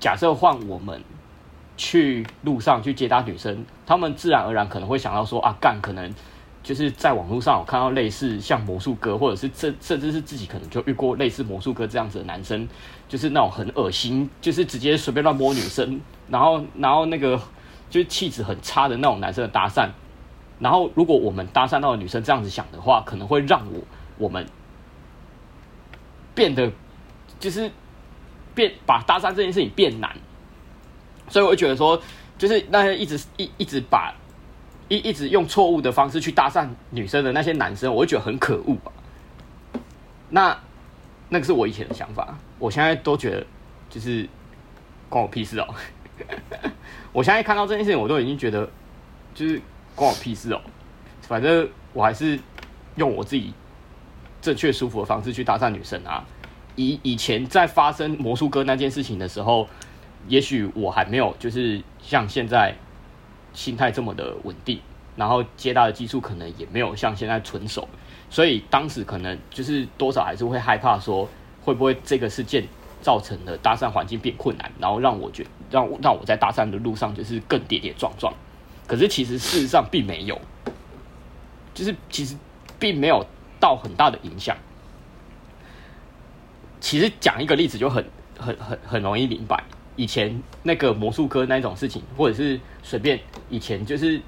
[0.00, 1.00] 假设换我们。
[1.82, 6.14] 去路上去接搭女生，他们自然而然可能会想到说啊，干可能
[6.62, 12.68] 就是在网络上有看到类似像魔术哥，或者是这甚至是自己可能就遇过类似魔术哥这样子的男生，
[13.08, 17.36] 就是那种很恶心，就是直接随便乱摸女生，然后然后那个
[17.88, 19.88] 就是气质很差的那种男生的搭讪，
[20.60, 23.80] 然后如果我们搭讪到女生这样子想的话，可能会让我
[24.18, 24.46] 我们
[26.32, 26.70] 变得
[27.40, 27.68] 就是
[28.54, 30.16] 变把搭讪这件事情变难，
[31.26, 32.00] 所以我觉得说，
[32.40, 34.12] 就是那些一直一一直把。
[34.88, 38.90] 一一直用错误的方式去搭讪女生的那些男生，我会觉得很可恶吧。
[40.30, 40.58] 那
[41.28, 43.46] 那个是我以前的想法，我现在都觉得
[43.88, 44.28] 就是
[45.08, 45.68] 关我屁事哦。
[47.14, 48.68] 我现在看到这件事情，我都已经觉得
[49.32, 49.62] 就是
[49.94, 50.60] 关我屁事哦。
[51.22, 52.36] 反正我还是
[52.96, 53.54] 用我自己
[54.42, 56.26] 正确舒服的方式去搭讪女生啊。
[56.74, 59.68] 以以前在发生魔术哥那件事情的时候，
[60.28, 62.74] 也许我还没有就是像现在。
[63.52, 64.80] 心态这么的稳定，
[65.16, 67.88] 然后接搭的技术可能也没有像现在纯熟，
[68.30, 71.28] 所以当时可能就是多少还是会害怕说，
[71.60, 72.64] 会不会这个事件
[73.02, 78.32] 造成了搭讪环境变困难，然后让我觉让让我在搭讪的路上就是更跌跌撞撞。
[78.86, 80.40] 可是其实事实上并没有，
[81.74, 82.36] 就是其实
[82.78, 83.26] 并没有
[83.58, 84.56] 到很大的影响。
[86.78, 89.64] 其实讲一个例子就很很很很容易明白。
[90.00, 94.18] 以前那个魔术哥那种事情，或者是随便以前就是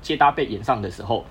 [0.00, 1.22] 接搭被演上的时候，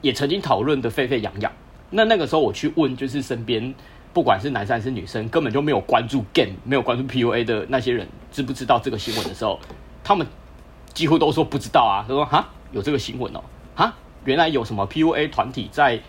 [0.00, 1.52] 也曾经讨论的沸沸扬扬。
[1.90, 3.74] 那那个时候我去问，就是身边
[4.14, 9.60] 不管是男生还是女生，根本就没有关注 game、没有关注 PUA 的那些人，知不知道这个新闻的时候，
[10.02, 10.26] 他们
[10.94, 12.00] 几乎都说不知道啊。
[12.08, 13.42] 他说：“哈，有这个新闻哦，
[13.74, 16.00] 哈，原来有什么 PUA 团体在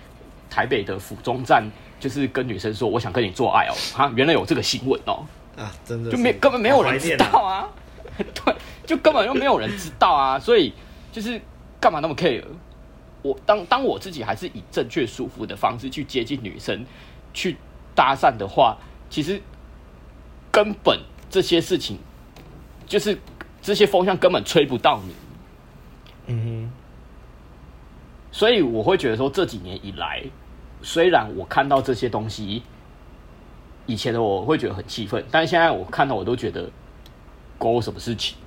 [0.50, 1.70] 台北的府中站，
[2.00, 5.26] 就是跟女生说我想跟你做爱哦，哈，原来有这个新闻哦。”
[5.58, 7.70] 啊，真的就没根本没有人知道啊，
[8.18, 10.74] 对，就根本就没有人知道啊，所以
[11.12, 11.40] 就是
[11.80, 12.44] 干嘛那么 care？
[13.22, 16.86] 我当当我自己还是以正确舒服的方式去接近女生，
[17.34, 17.58] 去
[17.94, 18.78] 搭讪的话，
[19.10, 19.42] 其实
[20.52, 22.00] 根本这些事情
[22.88, 23.20] 就是
[23.62, 25.14] 这些风向根本吹不到你。
[26.28, 26.72] 嗯哼，
[28.32, 30.24] 所以我会觉得说，这几年以来，
[30.82, 32.64] 虽然我看到这些东西。
[33.92, 36.70] 以前的我会觉得很气愤，但是现在我看到我都觉得
[37.58, 38.38] 关我什么事情，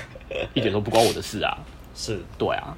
[0.54, 1.58] 一点都不关我的事啊！
[1.94, 2.74] 是对啊，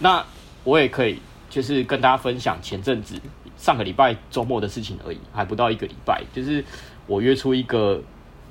[0.00, 0.24] 那
[0.64, 3.14] 我也可以就是跟大家分享前阵子
[3.56, 6.64] 上个礼拜周末的事情而已，还不到一个礼拜，就是
[7.06, 8.02] 我约出一个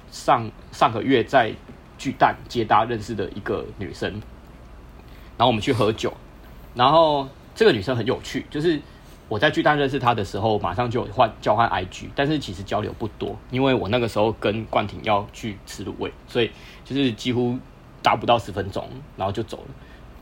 [0.09, 1.53] 上上个月在
[1.97, 4.09] 巨蛋接搭认识的一个女生，
[5.37, 6.15] 然后我们去喝酒，
[6.73, 8.79] 然后这个女生很有趣，就是。
[9.29, 16.49] 我在巨蛋认识他的时候，马上就换交换 IG，但是其实交流不多，因为我那个时候跟冠廷要去吃卤味，所以
[16.85, 17.57] 就是几乎
[18.01, 18.87] 达不到十分钟，
[19.17, 19.75] 然后就走了。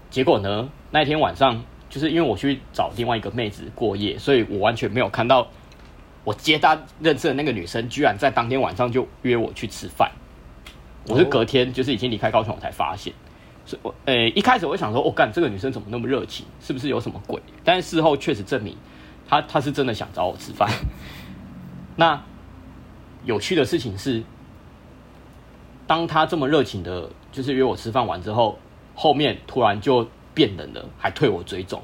[0.09, 5.47] 结果呢，那一天晚上，就是因为我去找另外一个妹子过夜，所以我完全没有看到
[6.23, 10.11] 我接搭认识的那个女生，居然在当天晚上就约我去吃饭。
[11.07, 13.13] 我是隔天就是已经离开高雄，我才发现。
[13.67, 16.45] 所以我诶，一开始我想说，我、干这个女生怎么那么热情？
[16.59, 17.39] 是不是有什么鬼？
[17.63, 18.75] 但是事后确实证明。
[19.27, 20.69] 他他是真的想找我吃饭。
[21.97, 22.21] 那
[23.23, 24.23] 有趣的事情是，
[25.87, 28.59] 当他这么热情的，就是约我吃饭完之后，
[28.93, 31.81] 后面突然就变冷了，还退我追踪。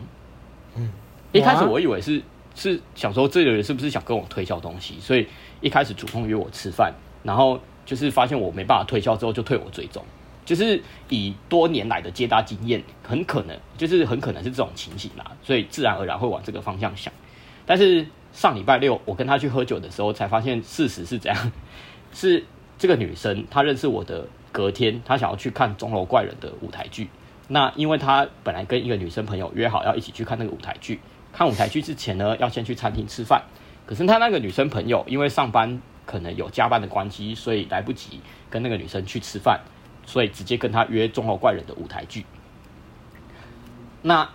[0.76, 0.92] 嗯，
[1.32, 2.22] 一开始我以为是
[2.54, 5.28] 是想说这个人是不是想跟我推销东西，所以
[5.62, 10.04] 一开始主动约我吃饭，然后就是发现我没办法推销之后，就退我追踪。
[10.44, 17.14] 就是以多年来的接搭经验，很可能就是很可能是这种情形啦，所以自然而然会往这个方向想。
[17.66, 21.52] 但是上礼拜六我跟她去喝酒的时候，才发现事实是这样：
[22.14, 22.44] 是
[22.78, 27.10] 这个女生她认识我的隔天，她想要去看《钟楼怪人》的舞台剧。
[27.48, 31.00] 那因为她本来跟一个女生朋友约好要一起去看那个舞台剧，
[31.34, 33.44] 看舞台剧之前呢，要先去餐厅吃饭。
[33.86, 39.60] 可是她那个女生朋友因为上班可能有加班的关系，所以来不及跟那个女生去吃饭，
[40.06, 42.26] 所以直接跟她约《钟楼怪人》的舞台剧。
[44.02, 44.30] 那。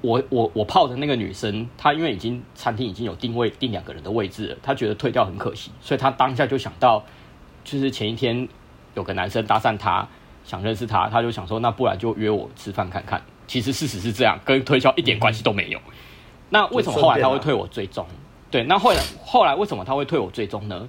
[0.00, 7.04] 我我我泡的那个女生，她因为已经餐厅已经有定位定两个人的位置了，她觉得退掉很可惜，所以她当下就想到，
[7.64, 8.48] 就是前一天
[8.94, 10.06] 有个男生搭讪她，
[10.44, 13.22] 想认识她，她就想说，那不然就约我吃饭看看。
[13.46, 15.78] 其实事实是这样，跟推销一点关系都没有。
[15.78, 15.92] 嗯、
[16.50, 18.06] 那为什么后来他会退我追踪？
[18.50, 20.88] 对，那后来后来为什么他会退我追踪呢？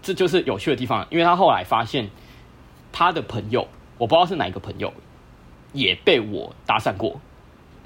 [0.00, 2.08] 这就是有趣的地方，因为他后来发现
[2.92, 4.92] 他的朋友，我不知道是哪一个朋友，
[5.72, 7.20] 也被我搭讪过。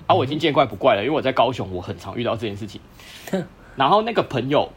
[0.07, 2.81] 啊，我已经见怪不怪了，因为我在高雄，我很常遇到这件事情。
[3.77, 4.71] 然后那个朋友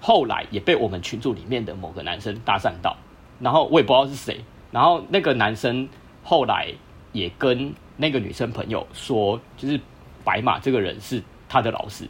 [0.00, 2.96] 后来也被我们群组里面的某个男生搭讪到，
[3.38, 4.44] 然后我也不知道是谁。
[4.70, 5.88] 然后那个男生
[6.22, 6.68] 后来
[7.12, 9.80] 也跟那个女生朋友说，就是
[10.24, 12.08] 白马这个人是他的老师，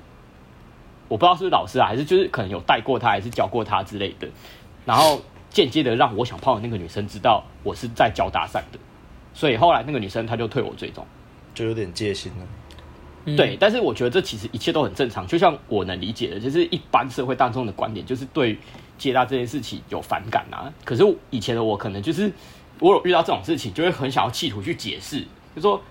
[1.09, 4.29] 我不知道是不是老师啊，还是就是可能有带过他，还是教过他之类的。
[4.85, 5.21] 然后
[5.51, 8.79] 间接的让我想泡的那个女生知道我是在教搭讪的，
[9.33, 11.07] 所以后来那个女生她就退我追踪，
[11.55, 12.47] 就有点戒心了。
[13.27, 18.59] 嗯、对，但是我觉得这其实一切都很正常，就像我能理解的，就是一般社会大众的观点，就是对
[18.97, 20.73] 接搭这件事情有反感啊。
[20.85, 22.33] 可是以前的我可能就是，
[22.79, 25.23] 我有遇到这种事情，就会很想要企图去解释，
[25.55, 25.83] 就说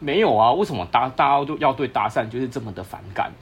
[0.00, 3.32] 没有啊，为什么大大家都要对搭讪就是这么的反感？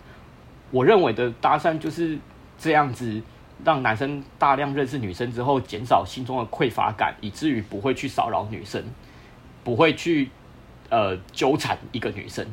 [0.71, 2.19] 我认为的搭讪就是
[2.59, 3.23] 这样子，
[3.65, 8.85] 让男生大量认识女生之后，减少心中的匮乏感，以至于不会去骚扰女生，
[9.65, 10.29] 不会去
[10.91, 12.47] 呃纠缠一个女生。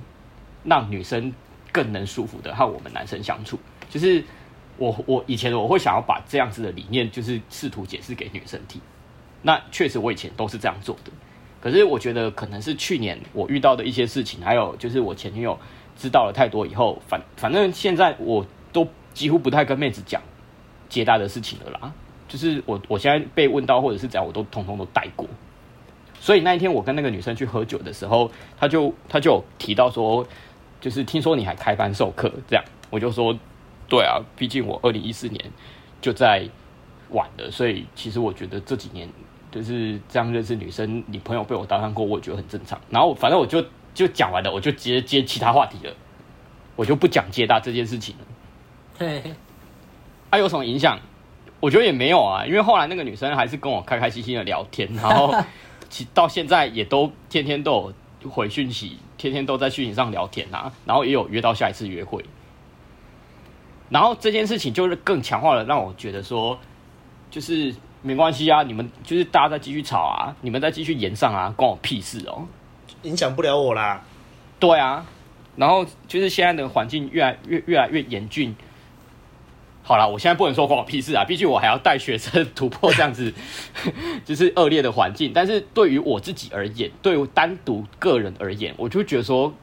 [0.66, 1.34] 让女生
[1.74, 3.60] 更能舒服的和我们男生相处，
[3.90, 4.24] 就是
[4.78, 8.80] 我我以前我会想要把这样子的理念，就是试图解释给女生听。
[9.42, 11.12] 那确实我以前都是这样做的，
[11.60, 15.60] 可是我觉得可能是去年我遇到的一些事情，还有就是我前女友
[15.98, 20.22] 知道了太多以后，反反正现在我都几乎不太跟妹子讲
[20.88, 21.92] 接待的事情了啦。
[22.30, 25.28] 就是我我现在被问到或者是怎样，我都通通都带过。
[26.24, 30.26] 所以那一天我跟那个女生去喝酒的时候，她就她就提到说。
[30.84, 33.34] 就是听说你还开班授课，这样我就说，
[33.88, 35.42] 对啊，毕竟我二零一四年
[36.02, 36.46] 就在
[37.12, 39.08] 晚了，所以其实我觉得这几年
[39.50, 42.78] 就是这样认识女生，你朋友被我搭讪过，我觉得很正常。
[42.90, 45.94] 然后反正我就就讲完了，我就直接接其他话题了，
[46.76, 48.26] 我就不讲接搭这件事情了。
[49.00, 49.22] 对，
[50.32, 51.00] 还、啊、有什么影响？
[51.62, 55.34] 我觉得也没有啊，因为后来那个女生还是跟我开开心心的聊天，然后
[55.94, 57.94] 其到现在也都天天都有。
[58.30, 62.24] 回讯息，天天都在讯息上聊天啊，然后也有约到下一次约会，
[63.90, 66.58] 然后这件事情就是更强化了，让我觉得说，
[67.30, 72.48] 就是没关系啊，你们就是大家再继续吵啊，你们再继续延上啊，关我屁事哦，
[73.02, 74.02] 影响不了我啦。
[74.58, 75.06] 对啊，
[75.58, 78.56] 然后就是现在的环境越来越越来越严峻。
[79.86, 83.34] 好了，我现在不能说关我屁事啊，毕竟我还要带学生突破这样子，
[84.24, 85.32] 就是恶劣的环境。
[85.36, 89.54] 但是对于我自己而言，对于单独个人而言，我就觉得说，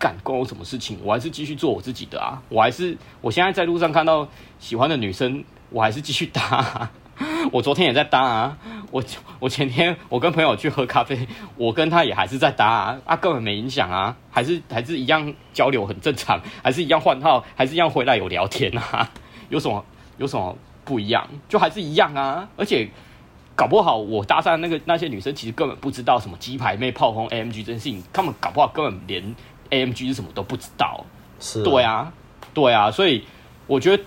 [0.00, 0.98] 干关我什么事情？
[1.04, 2.42] 我还是继续做我自己的啊！
[2.48, 6.90] 我还是我现在在路上看到喜欢的女生，我还是继续搭。
[7.52, 8.58] 我昨天也在搭啊，
[8.90, 9.00] 我
[9.38, 19.08] 我前天我跟朋友去喝咖啡，我跟他也还是在搭啊，啊根本没影响啊，还是还是一样交流很正常，还是一样换号，还是一样回来有聊天啊。
[19.52, 19.84] 有什么
[20.16, 21.28] 有什么不一样？
[21.46, 22.48] 就还是一样啊！
[22.56, 22.88] 而且
[23.54, 29.36] 搞不好我搭讪那个那些女生，其实根本不知道什么鸡排妹炮轰 AMG 这件事情，他们搞不好根本连
[29.68, 31.04] AMG 是什么都不知道。
[31.38, 32.12] 是啊，对啊，
[32.54, 33.26] 对啊，所以
[33.66, 34.02] 我觉得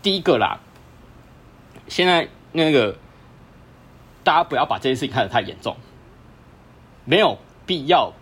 [0.00, 0.60] 第一个啦，
[1.88, 2.96] 现在那个
[4.22, 5.76] 大家不要把这件事情看得太严重，
[7.04, 7.36] 没有
[7.66, 8.12] 必要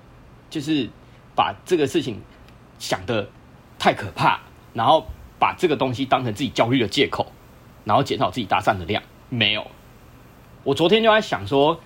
[0.48, 0.88] 就是
[1.36, 2.18] 把这个事情
[2.78, 3.28] 想得
[3.78, 4.40] 太可怕，
[4.72, 5.06] 然后。
[5.40, 7.32] 把这个东西当成自己焦虑的借口，
[7.84, 9.66] 然后减少自己搭讪的量，没有。
[10.62, 11.80] 我昨天就在想说，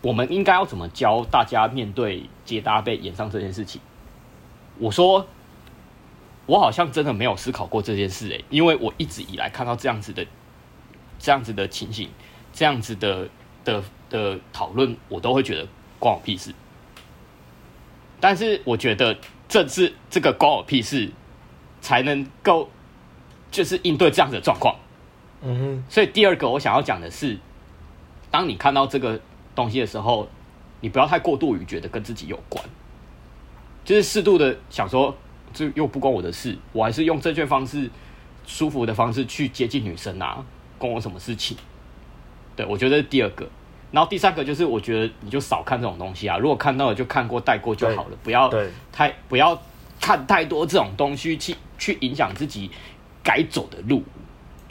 [0.00, 3.78] 我们应该要怎么教大家面对接搭被演上这件事情？
[4.78, 5.26] 我说，
[6.46, 10.26] 我好像真的没有思考过这件事诶、因为我一直以来看到这样子的、
[11.18, 12.08] 这样子的情形、
[12.54, 13.28] 这样子的
[13.64, 15.68] 的的讨论，我都会觉得
[15.98, 16.54] 关我屁事。
[18.18, 21.12] 但是我觉得这次这个关我屁事。
[21.82, 22.70] 才能够
[23.50, 24.74] 就是应对这样子的状况，
[25.42, 25.84] 嗯哼。
[25.90, 27.36] 所以第二个我想要讲的是，
[28.30, 29.20] 当你看到这个
[29.54, 30.26] 东西的时候，
[30.80, 32.64] 你不要太过度于觉得跟自己有关，
[33.84, 35.14] 就是适度的想说，
[35.52, 37.90] 这又不关我的事，我还是用正确方式、
[38.46, 40.42] 舒服的方式去接近女生啊，
[40.78, 41.56] 关我什么事情？
[42.56, 43.46] 对，我觉得是第二个。
[43.90, 48.48] 然后第三个就是，我觉得你就少看这种东西啊，如果看到了就看过带过就好了，不要
[48.90, 49.60] 太不要
[50.00, 51.54] 看太多这种东西去。
[51.82, 52.70] 去影响自己
[53.24, 54.04] 该走的路，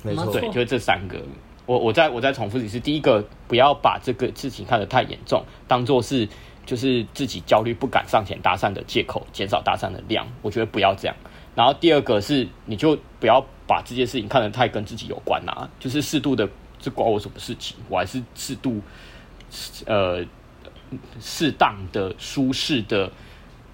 [0.01, 1.21] 没错，对，就是这三个。
[1.65, 6.25] 我我再我再重复一次，第一个不要把这个事情看得太严重，当做是
[6.65, 10.25] 就是自己焦虑不敢上前搭讪的借口，减少搭讪的量。
[10.41, 11.15] 我觉得不要这样。
[11.53, 16.47] 然后第二个是，你就不要把这件事情看得太跟自己有关啊，就是适度的，
[16.79, 17.75] 这关我什么事情？
[17.89, 18.81] 我还是适度，
[19.85, 20.23] 呃，
[21.19, 23.11] 适当的、舒适的、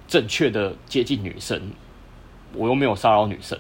[0.07, 1.61] 正确的接近女生。
[2.54, 3.58] 我又没有骚扰女生，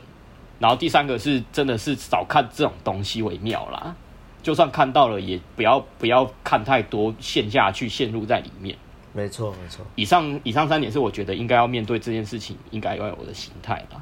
[0.59, 3.95] 然后第三个是真的是少看这种东西为妙啦。
[4.43, 8.77] 就算看到了，也不要不要看太多，陷下去陷入在里面。
[9.13, 9.85] 没错没错。
[9.95, 14.01] 以上以上三点是我觉得应该要面对这件事情应该要有的心态啦。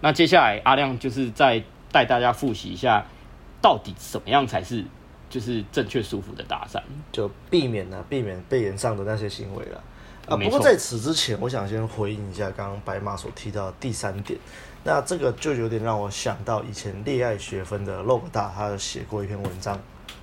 [0.00, 3.06] 那接下来阿亮就是再带大家复习一下，
[3.62, 4.84] 到底怎么样才是
[5.30, 9.82] 就是正确舒服的搭讪，就避免了、啊、避免被人上的那些行为了。
[10.26, 10.36] 啊。
[10.36, 14.38] 不过在此之前，我想先回应一下刚刚白马所提到的第三点。
[14.84, 19.76] 那这个就有点让我想到以前恋爱学分的 log 大，他有写过一篇文章，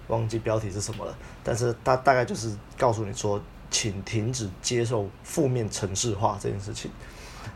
[0.07, 1.13] 忘记标题是什么了。
[1.43, 6.89] 但是他大概就是告诉你说，请停止接受负面城市化这件事情。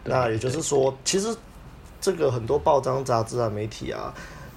[0.03, 1.33] 那也就是说，其实
[2.01, 4.13] 这个很多报章、杂志啊、媒体啊，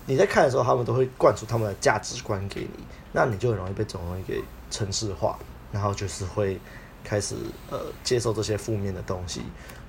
[0.07, 5.38] 你在看的时候，他们都会灌输他们的价值观给你，那你就很容易被这种东西给城市化，
[5.70, 6.59] 然后就是会
[7.05, 7.35] 开始
[7.71, 9.43] 呃接受这些负面的东西。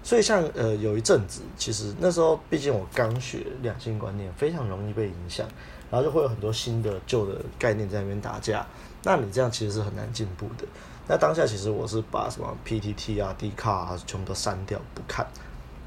[0.03, 5.47] 所以像呃有一阵子，其实那时候毕竟我刚学两性观念，非常容易被影响，
[5.91, 8.65] 然后就会有很多新的旧的概念在那边打架。
[9.03, 10.65] 那你这样其实是很难进步的。
[11.07, 15.27] 那当下其实我是把什么 PTT 啊、D 卡啊全部都删掉不看，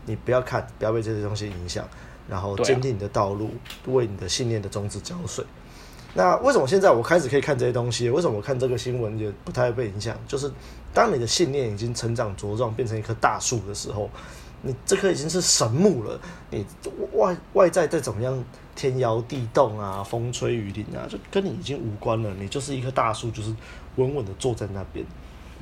[0.07, 1.89] 你不要看，不要被这些东西影响，
[2.29, 3.51] 然后坚定你的道路，
[3.87, 5.45] 为你的信念的宗旨浇水。
[6.17, 8.09] 那为什么现在我开始可以看这些东西？
[8.09, 10.17] 为什么我看这个新闻也不太会被影响？
[10.29, 10.51] 就是
[10.93, 14.09] 当你的信念已经成长茁壮，变成一棵大树的时候，
[14.63, 16.21] 你这棵已经是神木了。
[16.51, 16.65] 你
[17.15, 18.45] 外外在再怎么样
[18.77, 22.31] 天摇地动啊，风吹雨淋啊，就跟你已经无关了。
[22.39, 23.53] 你就是一棵大树，就是
[23.97, 25.05] 稳稳的坐在那边。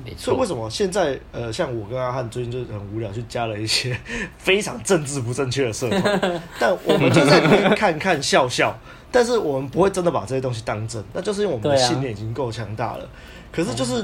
[0.05, 0.17] 没错。
[0.25, 3.97] 所以为什么现在呃，像我跟阿汉最近就很无聊，去加了一些
[4.37, 8.77] 非常政治不正确的社团， 但我们就在那边看看笑笑。
[9.13, 13.07] 但是我们不会真的把这些东西当真，那就是因为我们的信念已经够强大了。
[13.51, 14.03] 可是就是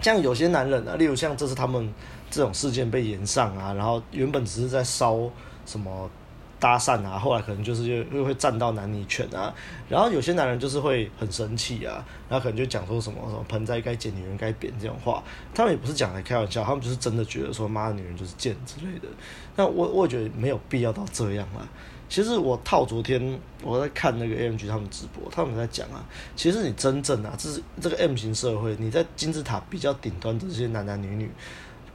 [0.00, 1.92] 像有些男人啊，例如像这次他们
[2.30, 5.18] 这种事件被延上啊，然后原本只是在烧
[5.66, 6.10] 什么
[6.58, 9.52] 搭讪啊，后来可能就是又又会站到男女权啊，
[9.90, 15.22] 然后有些男人就是会很生气啊，然后可能就讲说什么什么盆栽该剪，女人该扁这种话，
[15.54, 19.08] 他们也不是讲来开玩笑，他们就是真的觉得说妈的女人就是贱之类的。
[19.56, 21.68] 那我我也觉得没有必要到这样啊。
[22.10, 26.04] 其实我套昨天我在看那个 AMG 他们直播，他们在讲啊，
[26.34, 31.30] 其实你真正啊，这是这个 M 型社会，你在金字塔比较顶端的这些男男女女，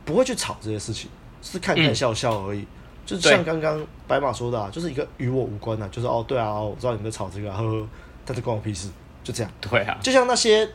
[0.05, 1.09] 不会去吵这些事情，
[1.41, 2.61] 是看看笑笑而已。
[2.61, 2.67] 嗯、
[3.05, 7.87] 就像刚刚白马说的啊，就是一个与我无关啊，就是哦对啊，我知道你在吵这个、啊，呵呵，
[8.23, 8.87] 但是关我屁事，
[9.21, 9.51] 就这样。
[9.59, 10.67] 对啊，就像那些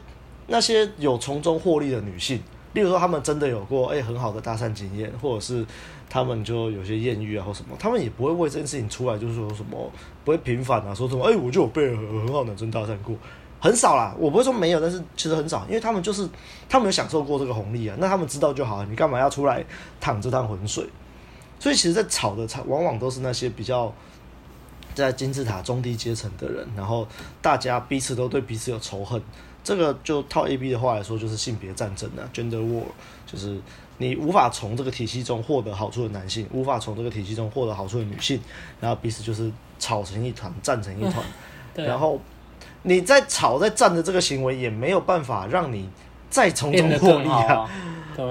[0.48, 2.42] 那些有从中获利的女性，
[2.72, 5.66] 例如说他们真的有过哎、很好的搭讪经验，或者是。
[6.12, 9.88] 他们就有些艳遇啊，或什么，他们也不会为这件事情出来，就是说什么
[10.24, 13.14] 不会平反啊，说什么哎、我就有被很很好男生搭讪过，
[13.60, 14.12] 很少啦。
[14.18, 16.28] 我不会说没有，但是其实很少，因为他们就是
[16.68, 19.64] 他们有享受过这个红利啊，那他们知道就好，你干嘛要出来
[20.00, 20.84] 淌这趟浑水？
[21.60, 23.94] 所以其实，在吵的吵，往往都是那些比较
[24.96, 27.06] 在金字塔中低阶层的人，然后
[27.40, 29.22] 大家彼此都对彼此有仇恨。
[29.62, 32.84] 这个就套 A B 的话来说，就是性别战争啊，Gender War，
[33.26, 33.58] 就是。
[34.02, 38.40] 你无法从这个体系中获得好处的男性，无法从这个体系中获得好处的女性，
[38.80, 41.22] 然后彼此就是吵成一团，战成一团。
[41.86, 42.18] 然后
[42.84, 45.86] 你在吵在战的这个行为也没有办法让你
[46.30, 47.70] 再从中获利啊，啊。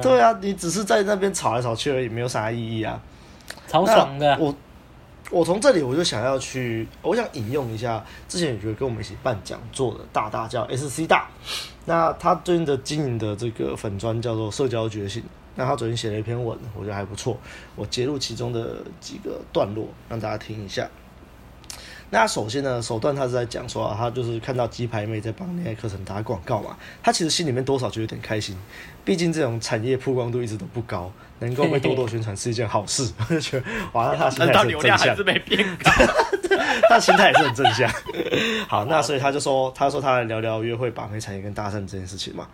[0.01, 2.99] 对啊，你只是在那边吵来吵去而已，没有啥意义啊。
[3.67, 4.35] 超爽的。
[4.39, 4.51] 我
[5.29, 11.29] 我从这里我就想要去，我想引用一下之前有觉得跟我们一起办讲座的大大叫 SC 大，
[11.85, 15.23] 那他最近的经营的这个粉专叫做社交觉醒。
[15.55, 17.37] 那他昨天写了一篇文，我觉得还不错。
[17.75, 20.89] 我截录其中的几个段落，让大家听一下。
[22.11, 28.57] 那首先呢，首段他是在讲说啊，他就是看到鸡排妹在帮恋爱课程打广告嘛，他其实心里面多少就有点开心。
[29.05, 33.11] 毕竟这种产业曝光度一直都不高，能够被多多宣传是一件好事。
[33.17, 35.15] 我就觉得，哇，他心态是很正向。
[36.89, 37.89] 他心态也是很正向。
[38.67, 42.47] 好，那所以他就说，他说他来聊聊约会、把妹产业跟搭讪这件事情嘛。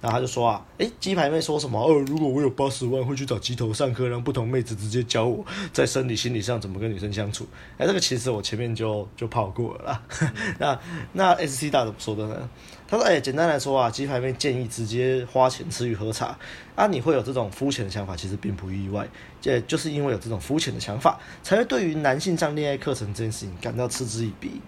[0.00, 1.80] 然后他就说啊，诶，鸡排妹说什么？
[1.80, 7.46] 哦，如果我有八十万，会去找鸡头上课，让不同妹子直接教我在生理、心理上怎么跟女生相处。
[7.78, 10.02] 诶，这个其实我前面就就泡过了啦。
[10.58, 10.78] 那
[11.12, 12.48] 那 SC 大怎么说的呢？
[12.86, 16.36] 他说，诶，简单来说啊，鸡排妹建议直接花钱吃鱼喝茶。
[16.74, 19.08] 啊，你会有这种肤浅的想法，其实并不意外。
[19.40, 24.60] 这就是因为有这种肤浅的想法，才会对于男性上恋爱课程这件事情感到嗤之以鼻。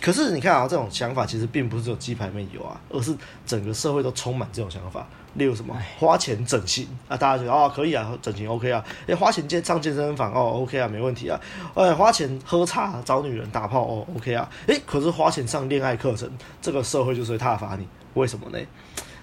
[0.00, 3.14] 可是你看啊，这种想法其实并不是只有鸡排妹有啊，而是
[3.46, 5.06] 整个社会都充满这种想法。
[5.34, 11.40] 例如什么花钱整形啊，大家觉得啊可以啊，整形 OK 啊，诶，花钱健上健身房哦 OK 啊，没问题啊，
[11.74, 16.30] 诶，花钱喝茶找女人打炮哦 OK 啊，诶，可是花钱上恋爱课程，
[16.60, 18.58] 这个社会就是会挞伐你，为什么呢？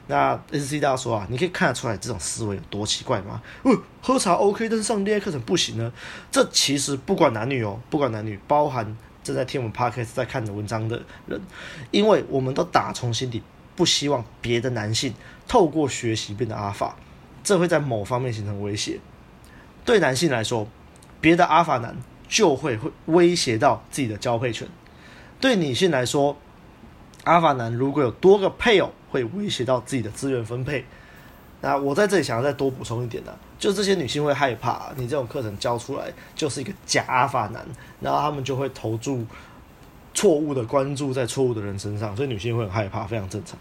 [0.07, 3.41] 那 SC 大家说啊，你可以看得出来这种思维有多奇怪吗？
[3.63, 5.91] 呃，喝茶 OK，但是上恋爱课程不行呢？
[6.32, 8.97] 这其实不管男女哦，不管男女，包含。
[9.30, 11.40] 正在听我们 podcast 在看的文章的人，
[11.92, 13.44] 因为我们都打从心底
[13.76, 15.14] 不希望别的男性
[15.48, 16.96] 透过学习变得阿法，
[17.44, 19.00] 这会在某方面形成威胁。
[19.86, 20.68] 对男性来说，
[21.22, 21.96] 别的阿法男
[22.28, 24.68] 就会会威胁到自己的交配权；
[25.40, 26.36] 对女性来说，
[27.24, 30.84] 阿法男如果有多个配偶，会威胁到自己的资源分配。
[31.62, 37.66] 那我在这里想要再多补充一点呢、就这些女性会害怕你这种课程教出来就是一个假阿法男，
[37.99, 39.26] 然后他们就会投注
[40.14, 43.57] 错误的关注在错误的人身上，所以女性会很害怕，非常正常。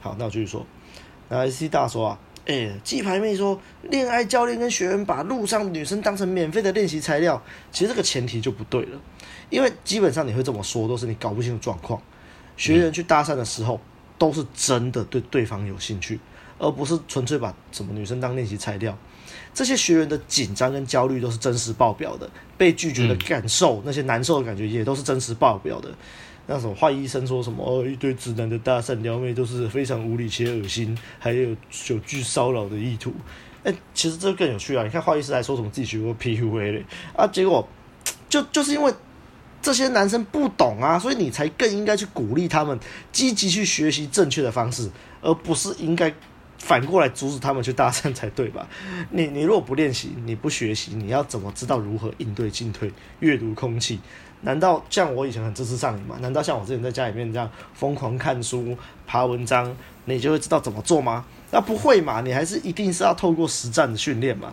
[0.00, 0.64] 好，那我继续说。
[1.28, 7.40] 那 SC 大说啊，哎、鸡排妹说，恋爱教练跟学员把路上女生当成免费的练习材料，
[7.70, 9.00] 其实这个前提就不对了，
[9.50, 12.00] 因为基本上你会这么说，都是你搞不清楚状况。
[12.56, 13.80] 学员去搭讪的时候，
[14.18, 16.18] 都是真的对对方有兴趣。
[16.62, 18.96] 而不是纯粹把什么女生当练习材料，
[19.52, 25.90] 这些学员的紧张跟焦虑都是真实爆表的，被拒绝的感受，嗯、那些难受的感觉也都是真实爆表的。
[26.46, 31.50] 那什么坏医生说什么哦，一堆直男的搭讪撩妹都是非常无理且恶心，还有
[31.88, 33.12] 有具骚扰的意图。
[33.64, 34.84] 哎、欸，其实这更有趣啊！
[34.84, 36.84] 你看坏医生还说什么自己学过 PUA 嘞
[37.16, 37.68] 啊，结果
[38.28, 38.94] 就就是因为
[39.60, 42.78] 这些男生不懂啊，所以你才更应该去鼓励他们
[43.10, 44.88] 积极去学习正确的方式，
[45.20, 46.14] 而不是应该。
[46.62, 48.64] 反过来阻止他们去搭讪才对吧？
[49.10, 54.00] 你你如果不练习，你不学习，你要怎么知道如何应对进退、阅读空气？
[54.42, 56.16] 难道像我以前很支持上瘾吗？
[56.20, 58.76] 难道像我之前在家里面这样疯狂看书、
[59.08, 61.24] 爬文章，你就会知道怎么做吗？
[61.50, 62.20] 那不会嘛？
[62.20, 64.52] 你还是一定是要透过实战的训练嘛。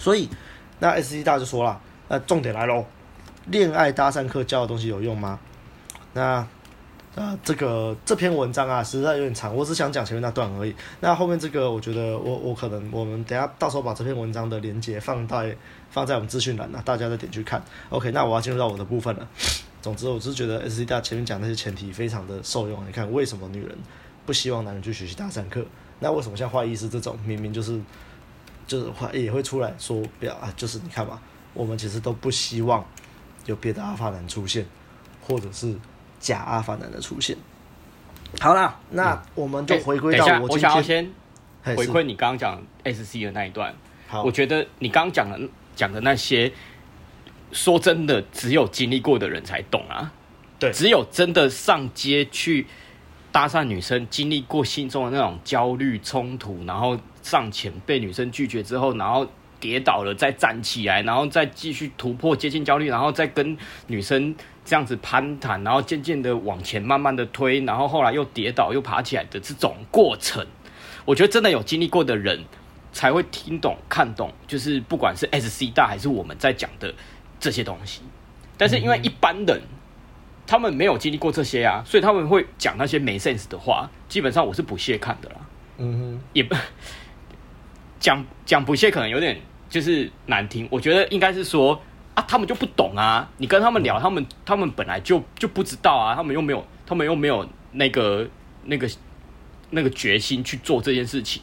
[0.00, 0.28] 所以
[0.80, 2.84] 那 SC 大就说了，那重点来喽，
[3.46, 5.38] 恋爱搭讪课教的东西有用吗？
[6.12, 6.44] 那。
[7.16, 10.74] 呃，这个这篇文章啊，实在有点长，我只想讲前面那段而已。
[10.98, 15.56] 那后面这个，我觉得我我可能我们等下到时候把这篇文章的连接放在
[15.90, 17.62] 放在我们资讯栏啊，大家再点去看。
[17.90, 19.28] OK，那我要进入到我的部分了。
[19.80, 22.84] 总之，我只是觉得 SC 大前面讲那些前提非常的受用。
[22.84, 23.78] 你看，为什么女人
[24.26, 25.64] 不希望男人去学习搭讪课？
[26.00, 27.80] 那为什么像坏医师这种明明就是
[28.66, 30.52] 就是也会出来说不要啊？
[30.56, 31.20] 就是你看嘛，
[31.52, 32.84] 我们其实都不希望
[33.46, 34.66] 有别的阿法男出现，
[35.22, 35.76] 或者是。
[36.24, 37.36] 假阿法男的出现，
[38.40, 41.12] 好啦，那我们就回归到我、欸、我想要先
[41.62, 43.74] 回馈你刚刚讲 SC 的那一段。
[44.08, 45.38] 好，我觉得你刚刚讲的
[45.76, 46.50] 讲的那些，
[47.52, 50.10] 说真的，只有经历过的人才懂啊。
[50.58, 52.66] 对，只有真的上街去
[53.30, 59.26] 搭讪女生，经历过心中的那种焦虑冲突，然后上前被女生拒绝之后，然后
[59.60, 63.54] 跌倒了再站起来，然后再继续突破接近焦虑，然后再跟
[63.88, 64.34] 女生。
[64.64, 70.46] 这样子攀谈，然后渐渐的往前慢慢的推，然后后来又跌倒又爬起来的这种过程，
[71.04, 72.42] 我觉得真的有经历过的人
[72.90, 76.94] 才会听懂看懂，就是不管是 SC 大还是我们在讲的
[77.38, 78.00] 这些东西。
[78.56, 79.60] 但是因为一般人
[80.46, 85.36] 他们没有经历过这些啊，所以他们会讲那些没 sense 的话，基本上我是不屑看的啦。
[85.76, 86.56] 嗯哼，也不
[88.00, 89.38] 讲讲不屑可能有点
[89.68, 91.78] 就是难听，我觉得应该是说。
[92.14, 93.28] 啊，他们就不懂啊！
[93.38, 98.28] 你跟他们聊，他们他们本来就就不知道啊，他们又没有，他们又没有那个
[98.64, 98.88] 那个
[99.70, 101.42] 那个决心去做这件事情，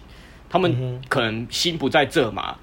[0.49, 2.57] 他们可能心不在这嘛。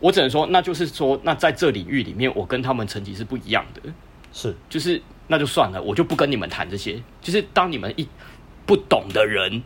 [0.00, 3.80] 我只能说，那就是说，那在这领域里面，我跟他们成绩是不一样的，
[4.32, 7.00] 是，就是那就算了，我就不跟你们谈这些。
[7.20, 8.08] 就是当你们一
[8.66, 9.62] 不懂的人，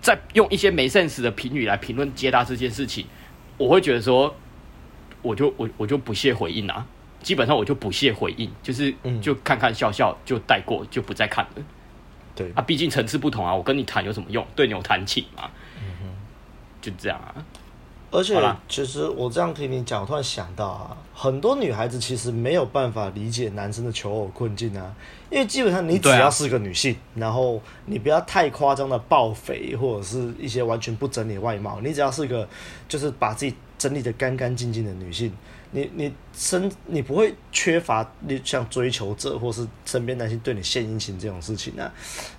[0.00, 3.06] 在用一些没 sense 的评语来评论接搭这件事情，
[3.58, 4.32] 我会觉得说，
[5.22, 6.86] 我就我我就不屑回应啊。
[7.22, 11.62] 基本上我就不屑回应，就是就看看笑笑就带过，就不再看了。
[12.34, 14.46] 对啊，毕竟层次不同啊，我跟你谈有什么用？
[14.56, 16.06] 对牛弹琴嘛，嗯哼，
[16.80, 17.34] 就这样啊。
[18.12, 18.34] 而且
[18.68, 24.92] 其实我这样听你讲，我突然想到啊，很多女孩子其实没有办法理解男生的求偶困境啊，
[25.30, 32.48] 因为基本上你只要是个女性，然后你不要太夸张的暴肥或者是一些完全不整理外貌，你只要是个
[32.88, 35.32] 就是把自己整理的干干净净的女性。
[35.72, 41.92] 你你身你不会缺乏你像追求者或是身边男性对你献殷勤这种事情啊？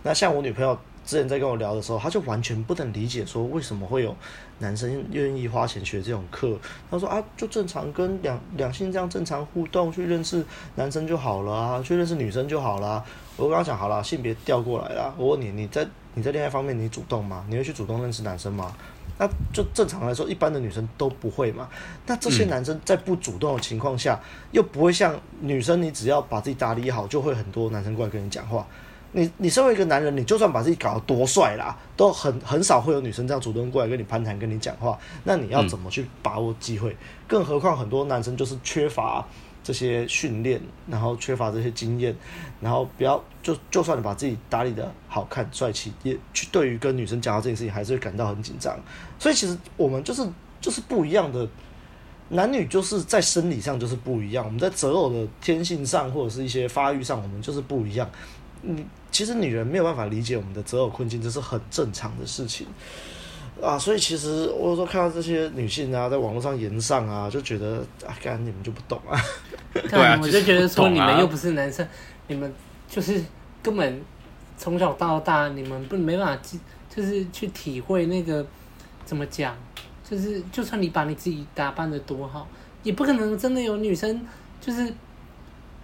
[0.04, 4.16] 那像我女朋友之前在跟我聊的时候，她就完全不能理解说为什么会有
[4.60, 6.58] 男生愿意花钱学这种课。
[6.90, 13.04] 她说啊，就正常跟两两性这样正常互动，去认识男生就好了啊，去认识女生就好了。
[13.38, 15.14] 我刚刚讲好了，性别调过来了。
[15.18, 17.46] 我问你，你在你在恋爱方面你主动吗？
[17.50, 18.76] 你会去主动认识男生吗？
[19.22, 21.70] 那就正常来说，一般的女生都不会嘛。
[22.08, 28.66] 那这些男生在不主动的情况下，嗯、又不会像女生，你只要把自己打理好，就会很多男生过来跟你讲话。
[29.12, 34.98] 你你身为一个男人，你就算把自己搞得多帅啦，都很很少会有女生这样主动过来跟你攀谈、跟你讲话。
[35.26, 36.90] 那你要怎么去把握机会？
[36.92, 36.98] 嗯、
[37.28, 39.24] 更何况很多男生就是缺乏。
[39.64, 42.16] 这些训练，然后缺乏这些经验，
[42.60, 48.80] 然后不要就就算你把自己打理得好看帅气，也去对于跟女生讲到这件事情，还是会感到很紧张。
[49.20, 50.28] 所以其实我们就是
[50.60, 51.48] 就是不一样的，
[52.30, 58.10] 男女就是在生理上就是不一样，我们在择偶的天性上或者是一些发育上，我们就是不一样。
[58.64, 62.68] 嗯，其实女人没有办法理解我们的择偶困境，这是很正常的事情。
[63.60, 69.20] 啊，所以其实我有时候看到这些女性啊，在网络上言上啊，就觉得啊，干你们就不懂啊。
[69.74, 71.88] 对啊，我就觉得说你们又不是男生，
[72.28, 72.52] 你们
[72.88, 73.22] 就是
[73.64, 74.02] 根本
[74.58, 76.44] 从小到大，你们不没办法，
[76.94, 78.46] 就是去体会那个
[79.06, 79.56] 怎么讲，
[80.04, 82.48] 就是就算你把你自己打扮的多好，
[82.84, 84.22] 也不可能真的有女生，
[84.60, 84.92] 就是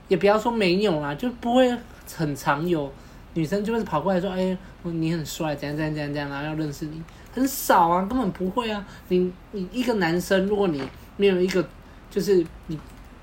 [0.07, 1.73] 也不要说没有啦，就不会
[2.15, 2.91] 很常有
[3.35, 7.01] 女生就是跑过来说，哎，你很帅，怎样怎样怎样怎样，然后要认识你，
[7.37, 8.85] 很少啊，根本不会啊。
[9.09, 10.81] 你你一个男生，如果你
[11.15, 11.65] 没有一个，
[12.09, 12.77] 就是你。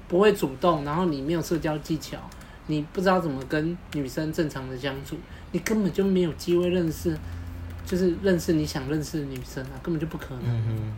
[0.06, 2.18] 不会主动，然后你没有社交技巧，
[2.66, 5.16] 你不知道怎么跟女生正常的相处，
[5.50, 7.16] 你根本就没有机会认识，
[7.86, 10.42] 就是认识你想认识的女生啊，根本就不可能。
[10.46, 10.92] 嗯。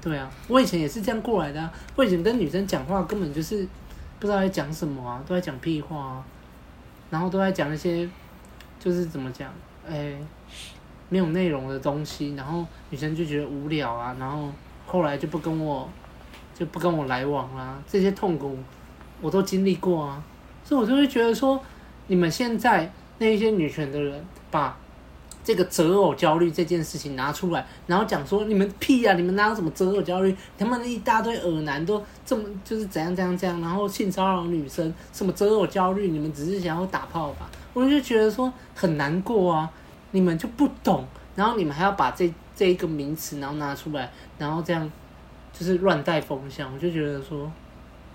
[0.00, 3.66] 对啊，我以前也是这样过来的啊，我以前跟女生讲话根本就是
[4.20, 6.24] 不知道在讲什么啊，都在讲屁话啊，
[7.10, 8.08] 然后都在讲一些
[8.78, 9.52] 就是怎么讲，
[9.86, 10.16] 哎，
[11.12, 14.48] 没有内容的东西，然后女生就觉得无聊啊，然后
[14.86, 15.86] 后来就不跟我。
[16.54, 18.56] 就不跟我来往啦、啊，这些痛苦
[19.22, 20.22] 我都经历过啊，
[20.62, 21.58] 所以我就会觉得说，
[22.08, 24.78] 你们现在那一些女权的人把
[25.42, 30.36] 这个择偶焦虑这件事情拿出来，然后讲说你们屁啊，你们哪有什么择偶焦虑？
[30.58, 36.08] 他们一大堆恶男都这么就是怎样怎样怎样，然后性骚扰女生，什么择偶焦虑？
[36.08, 37.50] 你们只是想要打炮吧？
[37.72, 39.68] 我就觉得说很难过啊，
[40.12, 41.04] 你们就不懂，
[41.34, 44.90] 然后你们还要把这这一个名词然后拿出来，然后这样。
[45.54, 47.52] 就是乱带风向，我就觉得说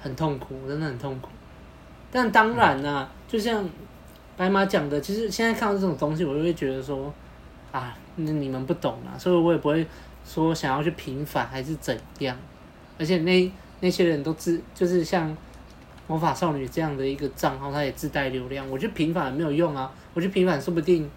[0.02, 1.30] 很痛苦，真的很痛苦。
[2.12, 3.64] 但当然啦、就像
[4.36, 7.14] 白马讲的，其实现在看到这种东西，我就会觉得说
[7.72, 9.86] 啊，那你们不懂啊，所以我也不会
[10.26, 12.36] 说想要去平反还是怎样。
[12.98, 15.38] 而且那那些人都自就是像
[16.08, 19.92] 魔法少女这样的一个账号，他也自带流量，我觉得平反没有用啊。
[20.16, 21.08] 我觉得平反说不定，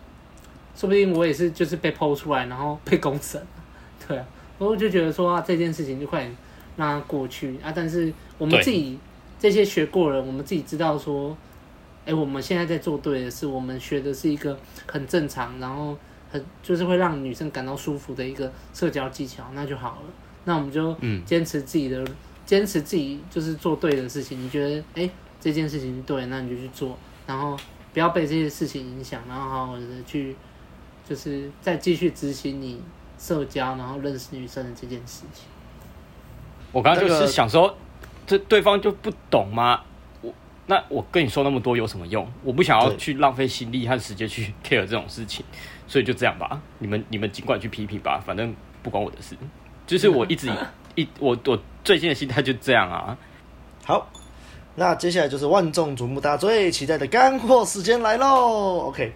[0.80, 3.38] 说不定我也是就是被剖出来，然后被公审，
[4.08, 4.26] 对啊。
[4.56, 6.34] 我就觉得说啊，这件事情就快点
[6.78, 7.70] 让它过去啊！
[7.76, 8.98] 但是我们自己
[9.38, 11.36] 这些学过了，我们自己知道说，
[12.06, 15.94] 哎，我们现在在做对的是，我们学的是一个很正常，然后
[16.30, 20.02] 很就是会让女生感到舒服的一个社交技巧，那就好了。
[20.44, 22.02] 那我们就坚持自己的，
[22.46, 24.42] 坚持自己就是做对的事情。
[24.42, 27.54] 你觉得哎，这件事情对，那你就去做，然后
[27.92, 30.36] 不要被这些事情影响，然后好好的去，
[31.10, 32.80] 就是再继续执行你。
[33.22, 35.44] 社交，然后认识女生的这件事情，
[36.72, 37.76] 我刚刚就是想说，
[38.26, 39.82] 这对方就不懂吗？
[40.22, 40.32] 我
[40.64, 42.26] 那我跟你说那么多有什么用？
[42.42, 45.44] 我不想要去浪费心力和时间去 care 这种事情，
[45.86, 46.58] 所以就这样吧。
[46.78, 49.36] 你们你们尽管去批评吧，反正不关我的事。
[49.86, 50.50] 就是我一直
[50.94, 53.18] 一我我最近的心态就这样啊。
[53.84, 54.08] 好，
[54.76, 58.86] 那接下来就是万众瞩目、大家最期待的干货时间来喽。
[58.88, 59.12] OK。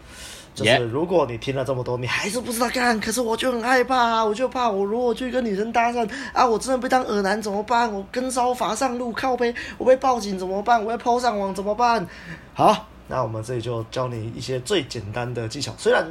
[0.54, 7.92] 就是如果你听了这么多，你还是不知道干，可是我就很害怕啊，我就怕我如果去跟女生搭讪啊，我真的被当耳男怎么办？
[7.92, 10.84] 我跟骚法上路靠背，我被报警怎么办？
[10.84, 12.06] 我要 PO 上网怎么办？
[12.54, 15.74] 好，那我们这里就教你一些最简单的技巧。
[15.76, 16.06] 虽然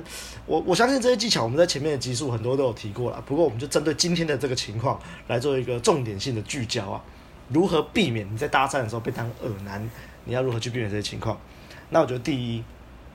[0.45, 7.01] 我我相信这些技巧我们在前面的集数很多都有提过了，不过我们就针对今天的这个情况来做一个重点性的聚焦啊，
[7.47, 9.89] 如何避免你在搭讪的时候被当耳男？
[10.25, 11.39] 你要如何去避免这些情况？
[11.89, 12.61] 那我觉得第一。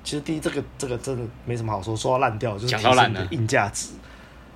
[0.09, 3.90] 其实第一，这个这个真的没什么好说，说到烂掉就是提升你的硬价值，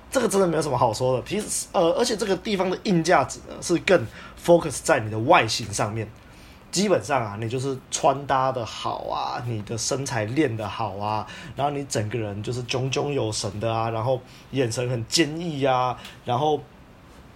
[0.09, 1.23] 这个真的没有什么好说的。
[1.27, 4.03] 其实呃，而且这个地方的硬价值呢，是更
[4.43, 6.09] focus 在你的外形上面。
[6.71, 15.95] 基本上啊，你就是穿搭的好啊，你的身材练的好啊，然后你整个人就是炯炯有神的啊，然后眼神很坚毅啊，
[16.25, 16.59] 然后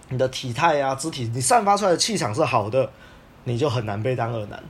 [0.08, 2.90] 你的体态啊、肢体，你散发出来的气场是好的，
[3.44, 4.60] 你就很难被当二男。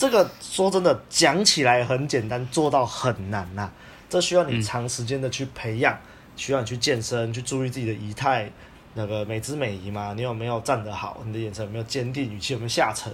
[0.00, 3.72] 这个说真的，讲起来很简单，做到很难呐、啊。
[4.08, 6.00] 这需要你长时间的去培养，嗯、
[6.36, 8.50] 需要你去健身，去注意自己的仪态，
[8.94, 10.14] 那个美姿美仪嘛。
[10.16, 11.20] 你有没有站得好？
[11.26, 12.32] 你的眼神有没有坚定？
[12.32, 13.12] 语气有没有下沉？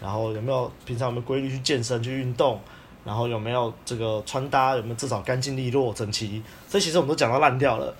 [0.00, 2.60] 然后有没有平常有没有规律去健身、去运动？
[3.04, 4.76] 然后有没有这个穿搭？
[4.76, 6.40] 有没有至少干净利落、整齐？
[6.68, 7.92] 这其实我们都讲到烂掉了。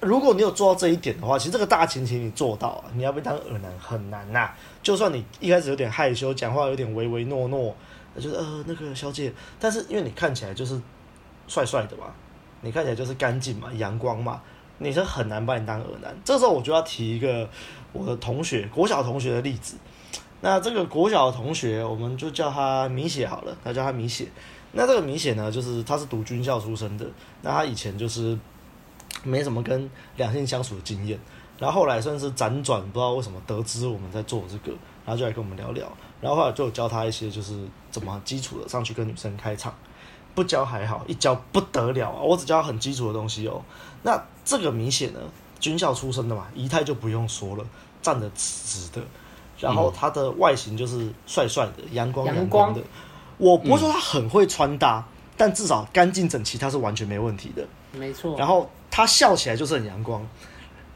[0.00, 4.54] 如果你有做到这一点的话，其实这个大前提你做到啊，你要被当耳男很难呐、啊。
[4.86, 7.74] 就算你一开始有点害羞，讲话有点唯唯诺诺，
[8.14, 10.80] 就是呃那个小姐，但是因为你看起来就是
[11.48, 12.04] 帅帅的嘛，
[12.60, 14.40] 你看起来就是干净嘛、阳光嘛，
[14.78, 16.16] 你是很难把你当恶男。
[16.24, 17.50] 这时候我就要提一个
[17.92, 19.76] 我的同学，国小同学的例子。
[20.40, 24.28] 那这个国小的同学，我们就叫他米血好了，他叫他米血。
[24.70, 27.04] 那这个米血呢，就是他是读军校出身的，
[27.42, 28.38] 那他以前就是。
[29.24, 31.18] 没什么跟两性相处的经验，
[31.58, 35.86] 然后后来算是辗转，不知道为什么得知我们在做这个，然后就来跟我们聊聊，
[36.20, 39.74] 然后后来就教他一些就是怎么基础的上去跟女生开场。
[40.34, 42.20] 不教还好，一教不得了啊！
[42.20, 43.62] 我只教很基础的东西哦。
[44.02, 45.20] 那这个明显呢，
[45.58, 47.64] 军校出身的嘛，仪态就不用说了，
[48.02, 49.00] 站得直直的，
[49.58, 52.82] 然后他的外形就是帅帅的，阳光阳光的。
[53.38, 57.66] 我不会说他很会穿搭，嗯、但至少干净整齐，他是完全没问题的。
[57.92, 58.36] 没错。
[58.36, 60.20] 然后他笑起来就是很阳光，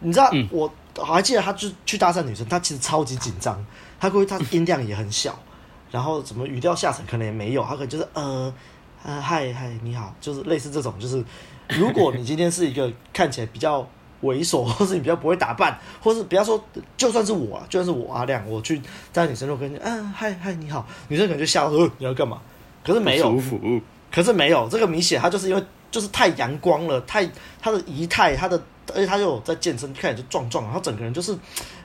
[0.00, 3.64] 你知道，嗯、我我还记得他就去搭讪女生，他其实超级紧张，
[3.98, 5.38] 他估计他音量也很小，
[5.90, 8.52] 然后怎么语调下沉可能也没有，他可能就是呃
[9.04, 11.22] 呃嗨嗨你好，就是类似这种，就是
[11.70, 13.80] 如果你今天是一个看起来比较
[14.22, 16.62] 猥琐， 或是你比较不会打扮，或是不要说
[16.96, 18.80] 就算是我，啊，就算是我阿亮，我去
[19.12, 22.40] 在女生就跟你嗯嗨嗨你好，女生可能就笑说你要干嘛？
[22.84, 23.38] 可是没有，
[24.10, 27.28] 可是没有，这个明显他就是因为就是太阳光了，太
[27.60, 28.60] 他的仪态，他的
[28.90, 31.36] 而且他又有在健身，看起来就壮壮，然后整个人就是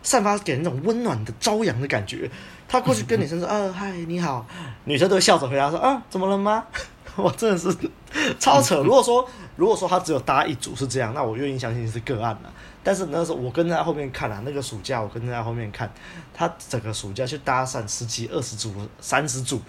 [0.03, 2.29] 散发给人那种温暖的朝阳的感觉。
[2.67, 4.45] 他过去跟女生说：“啊，嗨，你好。”
[4.85, 6.63] 女生都会笑着回答说：“啊，怎么了吗？”
[7.15, 7.73] 我真的是
[8.37, 8.83] 超扯。
[8.83, 9.25] 如果说
[9.55, 12.51] 如果说他只有搭一组是这样，那我愿意相信是个案了。
[12.83, 15.89] 但是那时候我跟在后面看啊，那个暑假我跟在后面看，
[16.33, 19.61] 他整个暑假去搭讪十几、二十组、三十组。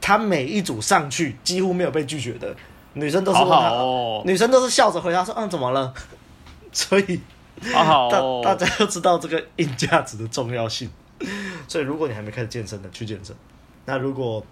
[0.00, 2.54] 他每一组上去几乎没有被拒绝的，
[2.92, 5.94] 女生都是问他，好好哦、女生都是笑着回答说：“嗯，怎么了？”
[6.74, 7.20] 所以，
[7.72, 10.90] 好好哦、大大家都知道这个硬价值的重要性。
[11.66, 13.34] 所以，如果你还没开始健身的，去健身。
[13.86, 14.44] 那如果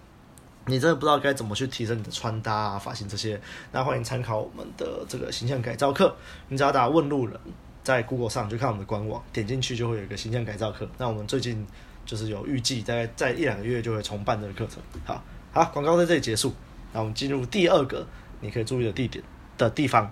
[0.65, 3.39] 你真的不知道该怎么去提升你的穿搭啊、发型这些，
[3.71, 6.15] 那欢迎参考我们的这个形象改造课。
[6.47, 7.37] 你只要打“问路人”
[7.83, 10.87] 在 Google 上就看我们的官网，点进去就会有一个形象改造课。
[10.97, 11.67] 那我们最近
[12.05, 14.81] 就是有预计，大概在一两个月就会重办这个课程。
[15.03, 15.21] 好。
[15.51, 16.53] 好，广告在这里结束。
[16.93, 18.07] 那我们进入第二个
[18.39, 19.23] 你可以注意的地点
[19.57, 20.11] 的地方。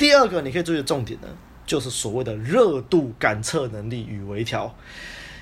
[0.00, 1.28] 第二个你可以注意的重点呢，
[1.66, 4.74] 就是所谓的热度感测能力与微调。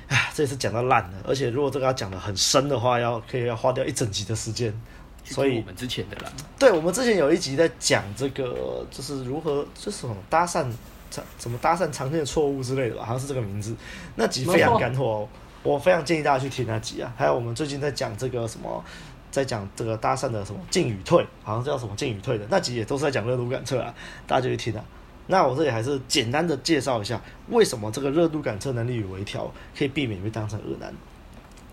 [0.09, 4.75] 啊，这次讲到烂了，而且如果这个要讲得很深的话，要可以要花掉一整集的时间。
[5.23, 10.67] 所以我们之前的啦，对，我们之前有一集在讲这个，就是如何就是什么搭讪
[11.09, 13.77] 常怎么搭讪常见的错误之类的吧，好像是这个名字。
[14.17, 15.29] 那集非常干货哦，
[15.63, 17.15] 我非常建议大家去听那集啊。
[17.17, 18.85] 还有我们最近在讲这个什么。
[19.31, 23.95] 在讲这个搭讪的什么进与退，好像叫什么进与退的那集也都是在讲热度感测啊，
[24.27, 24.85] 大家就去听啊。
[25.27, 30.93] 那我这里还是简单的介绍一下，为什么这个热度感测能力与微调可以避免被当成恶男？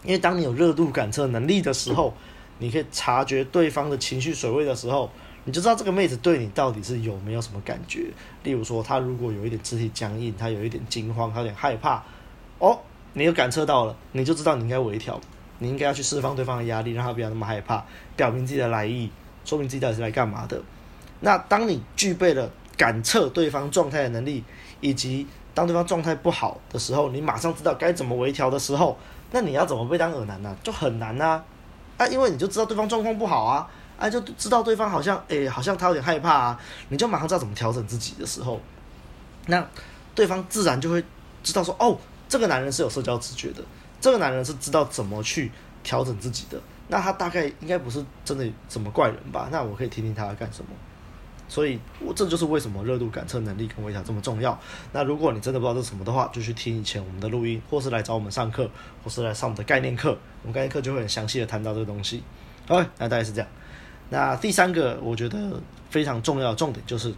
[0.03, 2.13] 因为当你有热度感测能力的时候，
[2.59, 5.09] 你可以察觉对方的情绪水位的时候，
[5.45, 8.07] 你就知道这个妹子对你到底是有没有什么感觉。
[8.43, 12.03] 例如说，她如果有一点肢体僵硬，她有一点惊慌，她有点害怕，
[12.59, 12.77] 哦，
[13.13, 15.19] 你又感测到了，你就知道你应该微调。
[15.59, 17.83] 你应该要去释放对方的压力，让他不要那么害怕，
[18.15, 19.09] 表明自己的来意，
[19.43, 20.61] 说明自己到底是来干嘛的。
[21.21, 24.43] 那当你具备了感测对方状态的能力，
[24.81, 28.97] 以及当对方状态不好的时候，你马上知道该怎么微调的时候，
[29.31, 30.55] 那你要怎么被当耳男呢？
[30.61, 31.41] 就很难呐！
[31.97, 38.59] 啊，因为你就知道对方状况不好啊，啊，就知道对方好像，诶，好像他有点害怕啊，你就马上知道怎么调整自己的时候，
[39.47, 39.65] 那
[40.13, 41.01] 对方自然就会
[41.41, 41.97] 知道说，哦，
[42.27, 43.63] 这个男人是有社交直觉的。
[44.05, 45.51] 这个男人是知道怎么去
[45.81, 49.49] 调整自己的，那他大概应该不是真的什么怪人吧？
[49.51, 50.69] 那我可以听听他要干什么。
[51.49, 54.55] 所以，我这就是为什么热度感测能力跟微调这么重要。
[54.91, 58.69] 那如果你真的不知道这是什么的话，就去听以前我们的录音，或是来找我们上课，
[59.03, 60.15] 或是来上我们的概念课。
[60.43, 62.21] 我们概念课就会很详细的谈到这个东西。
[62.67, 63.49] OK，那大概是这样。
[64.11, 67.11] 那第三个我觉得非常重要的重点就是，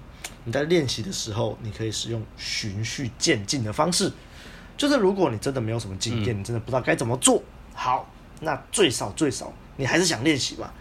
[0.45, 4.09] 你在练习的时候，你可以使用循序渐进的方式。
[4.78, 7.41] 就是如果你真的没有什么经验，你真的不知道该怎么做
[7.73, 8.07] 好，
[8.41, 10.73] 那最少最少你还是想练习吧。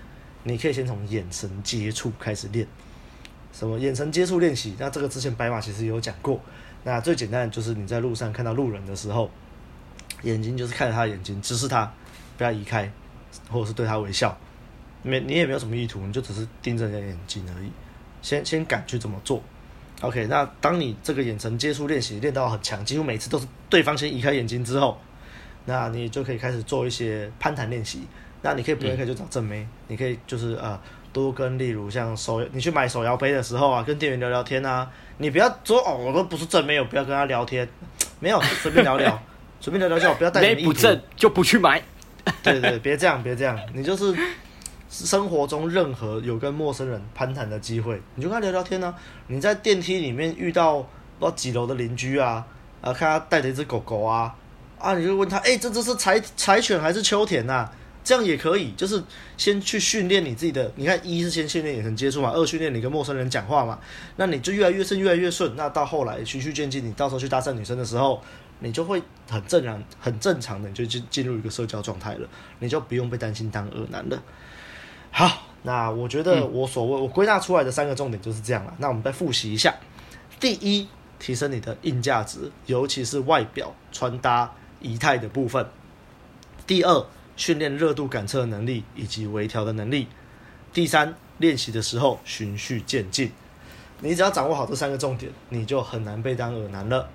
[0.45, 2.65] 你可以先从眼神接触开始练，
[3.53, 4.77] 什么眼神接触练习？
[4.79, 6.41] 那这个之前白马其实有讲过。
[6.85, 9.29] 那最简单的就是你在路上看到路人的时候，
[10.23, 11.93] 眼睛就是看着他的眼睛，直视他，
[12.39, 12.89] 不要移开，
[13.51, 14.39] 或者是对他微笑。
[15.03, 17.71] 没，你也没有什么意图，你就只是盯着人家眼睛而已。
[18.23, 19.43] 先先敢去这么做。
[20.03, 25.01] OK，那当你这个眼神接触练习练到很强，几乎每次都是对方先移开眼睛之后，
[25.65, 28.03] 那你就可以开始做一些攀谈练习。
[28.43, 30.79] 那你可以不用可以就找正妹，嗯、你可以就是呃
[31.13, 34.89] 多跟例如像手，你去买手摇杯的时候啊，跟店员聊聊天啊。
[35.17, 37.67] 你不要说哦，我都不是正妹，我不要跟他聊天，
[38.21, 39.19] 没有随便聊聊，
[39.61, 40.73] 随便聊聊就好，不要带什么意图。
[40.73, 41.83] 不正就不去买。
[42.43, 44.15] 对对对，别这样，别这样，你就是。
[44.89, 48.95] 生活中任何有跟陌生人攀谈的机会，你就跟他聊聊天呢、
[49.27, 50.87] 你在电梯里面遇到不
[51.21, 52.47] 知道几楼的邻居啊，
[52.81, 54.35] 啊，看他带着一只狗狗啊，
[54.79, 57.73] 啊，你就问他，哎、这只是柴柴犬还是秋田呐、啊？
[58.05, 59.03] 这样也可以，就是
[59.37, 60.71] 先去训练你自己的。
[60.77, 63.81] 你看，一是先训练眼神接触嘛，二训练你跟陌生人讲话嘛，
[64.15, 65.57] 那你就越来越顺，越来越顺。
[65.57, 68.23] 那到后来循序渐进，你到时候去搭讪女生的时候，
[68.61, 72.29] 你就会很正常、很正常的，你就进进入一个社交状态了，
[72.61, 74.23] 你就不用被担心当恶男了。
[75.19, 78.75] 好，那我觉得我所谓我归纳出来的三个重点就是这样了。
[78.77, 79.75] 那我们再复习一下：
[80.39, 80.87] 第一，
[81.19, 85.65] 提升你的硬价值，尤其是外表、穿搭、仪态的部分；
[86.67, 90.05] 第二，训练热度感测的能力以及微调的能力；
[90.75, 93.33] 第三，练习的时候循序渐进。
[94.01, 97.09] 你只要掌握好这三个重点，你就很难被当耳男了。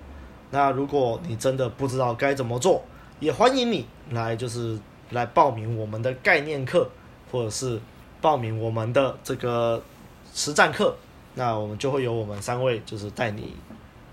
[0.49, 2.83] 那如果你真的不知道该怎么做，
[3.19, 4.79] 也欢迎你来就是
[5.11, 6.89] 来报名我们的概念课，
[7.31, 7.79] 或者是
[8.19, 9.81] 报名我们的这个
[10.33, 10.95] 实战课。
[11.35, 13.55] 那我们就会有我们三位就是带你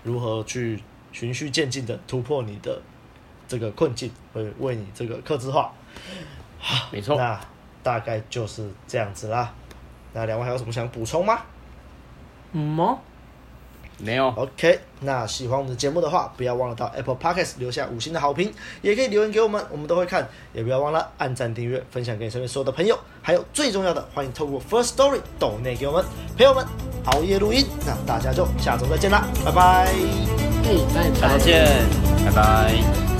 [0.03, 2.81] 如何去循序渐进的突破你的
[3.47, 5.71] 这个困境，会为你这个克制化。
[6.59, 7.17] 好，没错。
[7.17, 7.39] 那
[7.83, 9.53] 大概就是这样子啦。
[10.13, 11.41] 那两位还有什么想补充吗？
[12.53, 12.99] 嗯吗？
[13.99, 14.27] 没有。
[14.29, 20.27] OK，那喜欢我们的节目的话，不要忘了到 Apple Podcast 留下五星的好评，也可以留言给我们，我们都会看。
[20.53, 22.97] 也不要忘了按赞、订阅、分享给你身边所有的朋友。
[23.21, 26.05] 还有最重要的，欢迎透过 First Story 抖内给我们
[26.37, 26.65] 陪我们
[27.05, 27.65] 熬夜录音。
[27.85, 29.93] 那大家就下周再见啦，拜拜。
[30.63, 31.67] 嗯，再见，下周见，
[32.25, 33.18] 拜拜。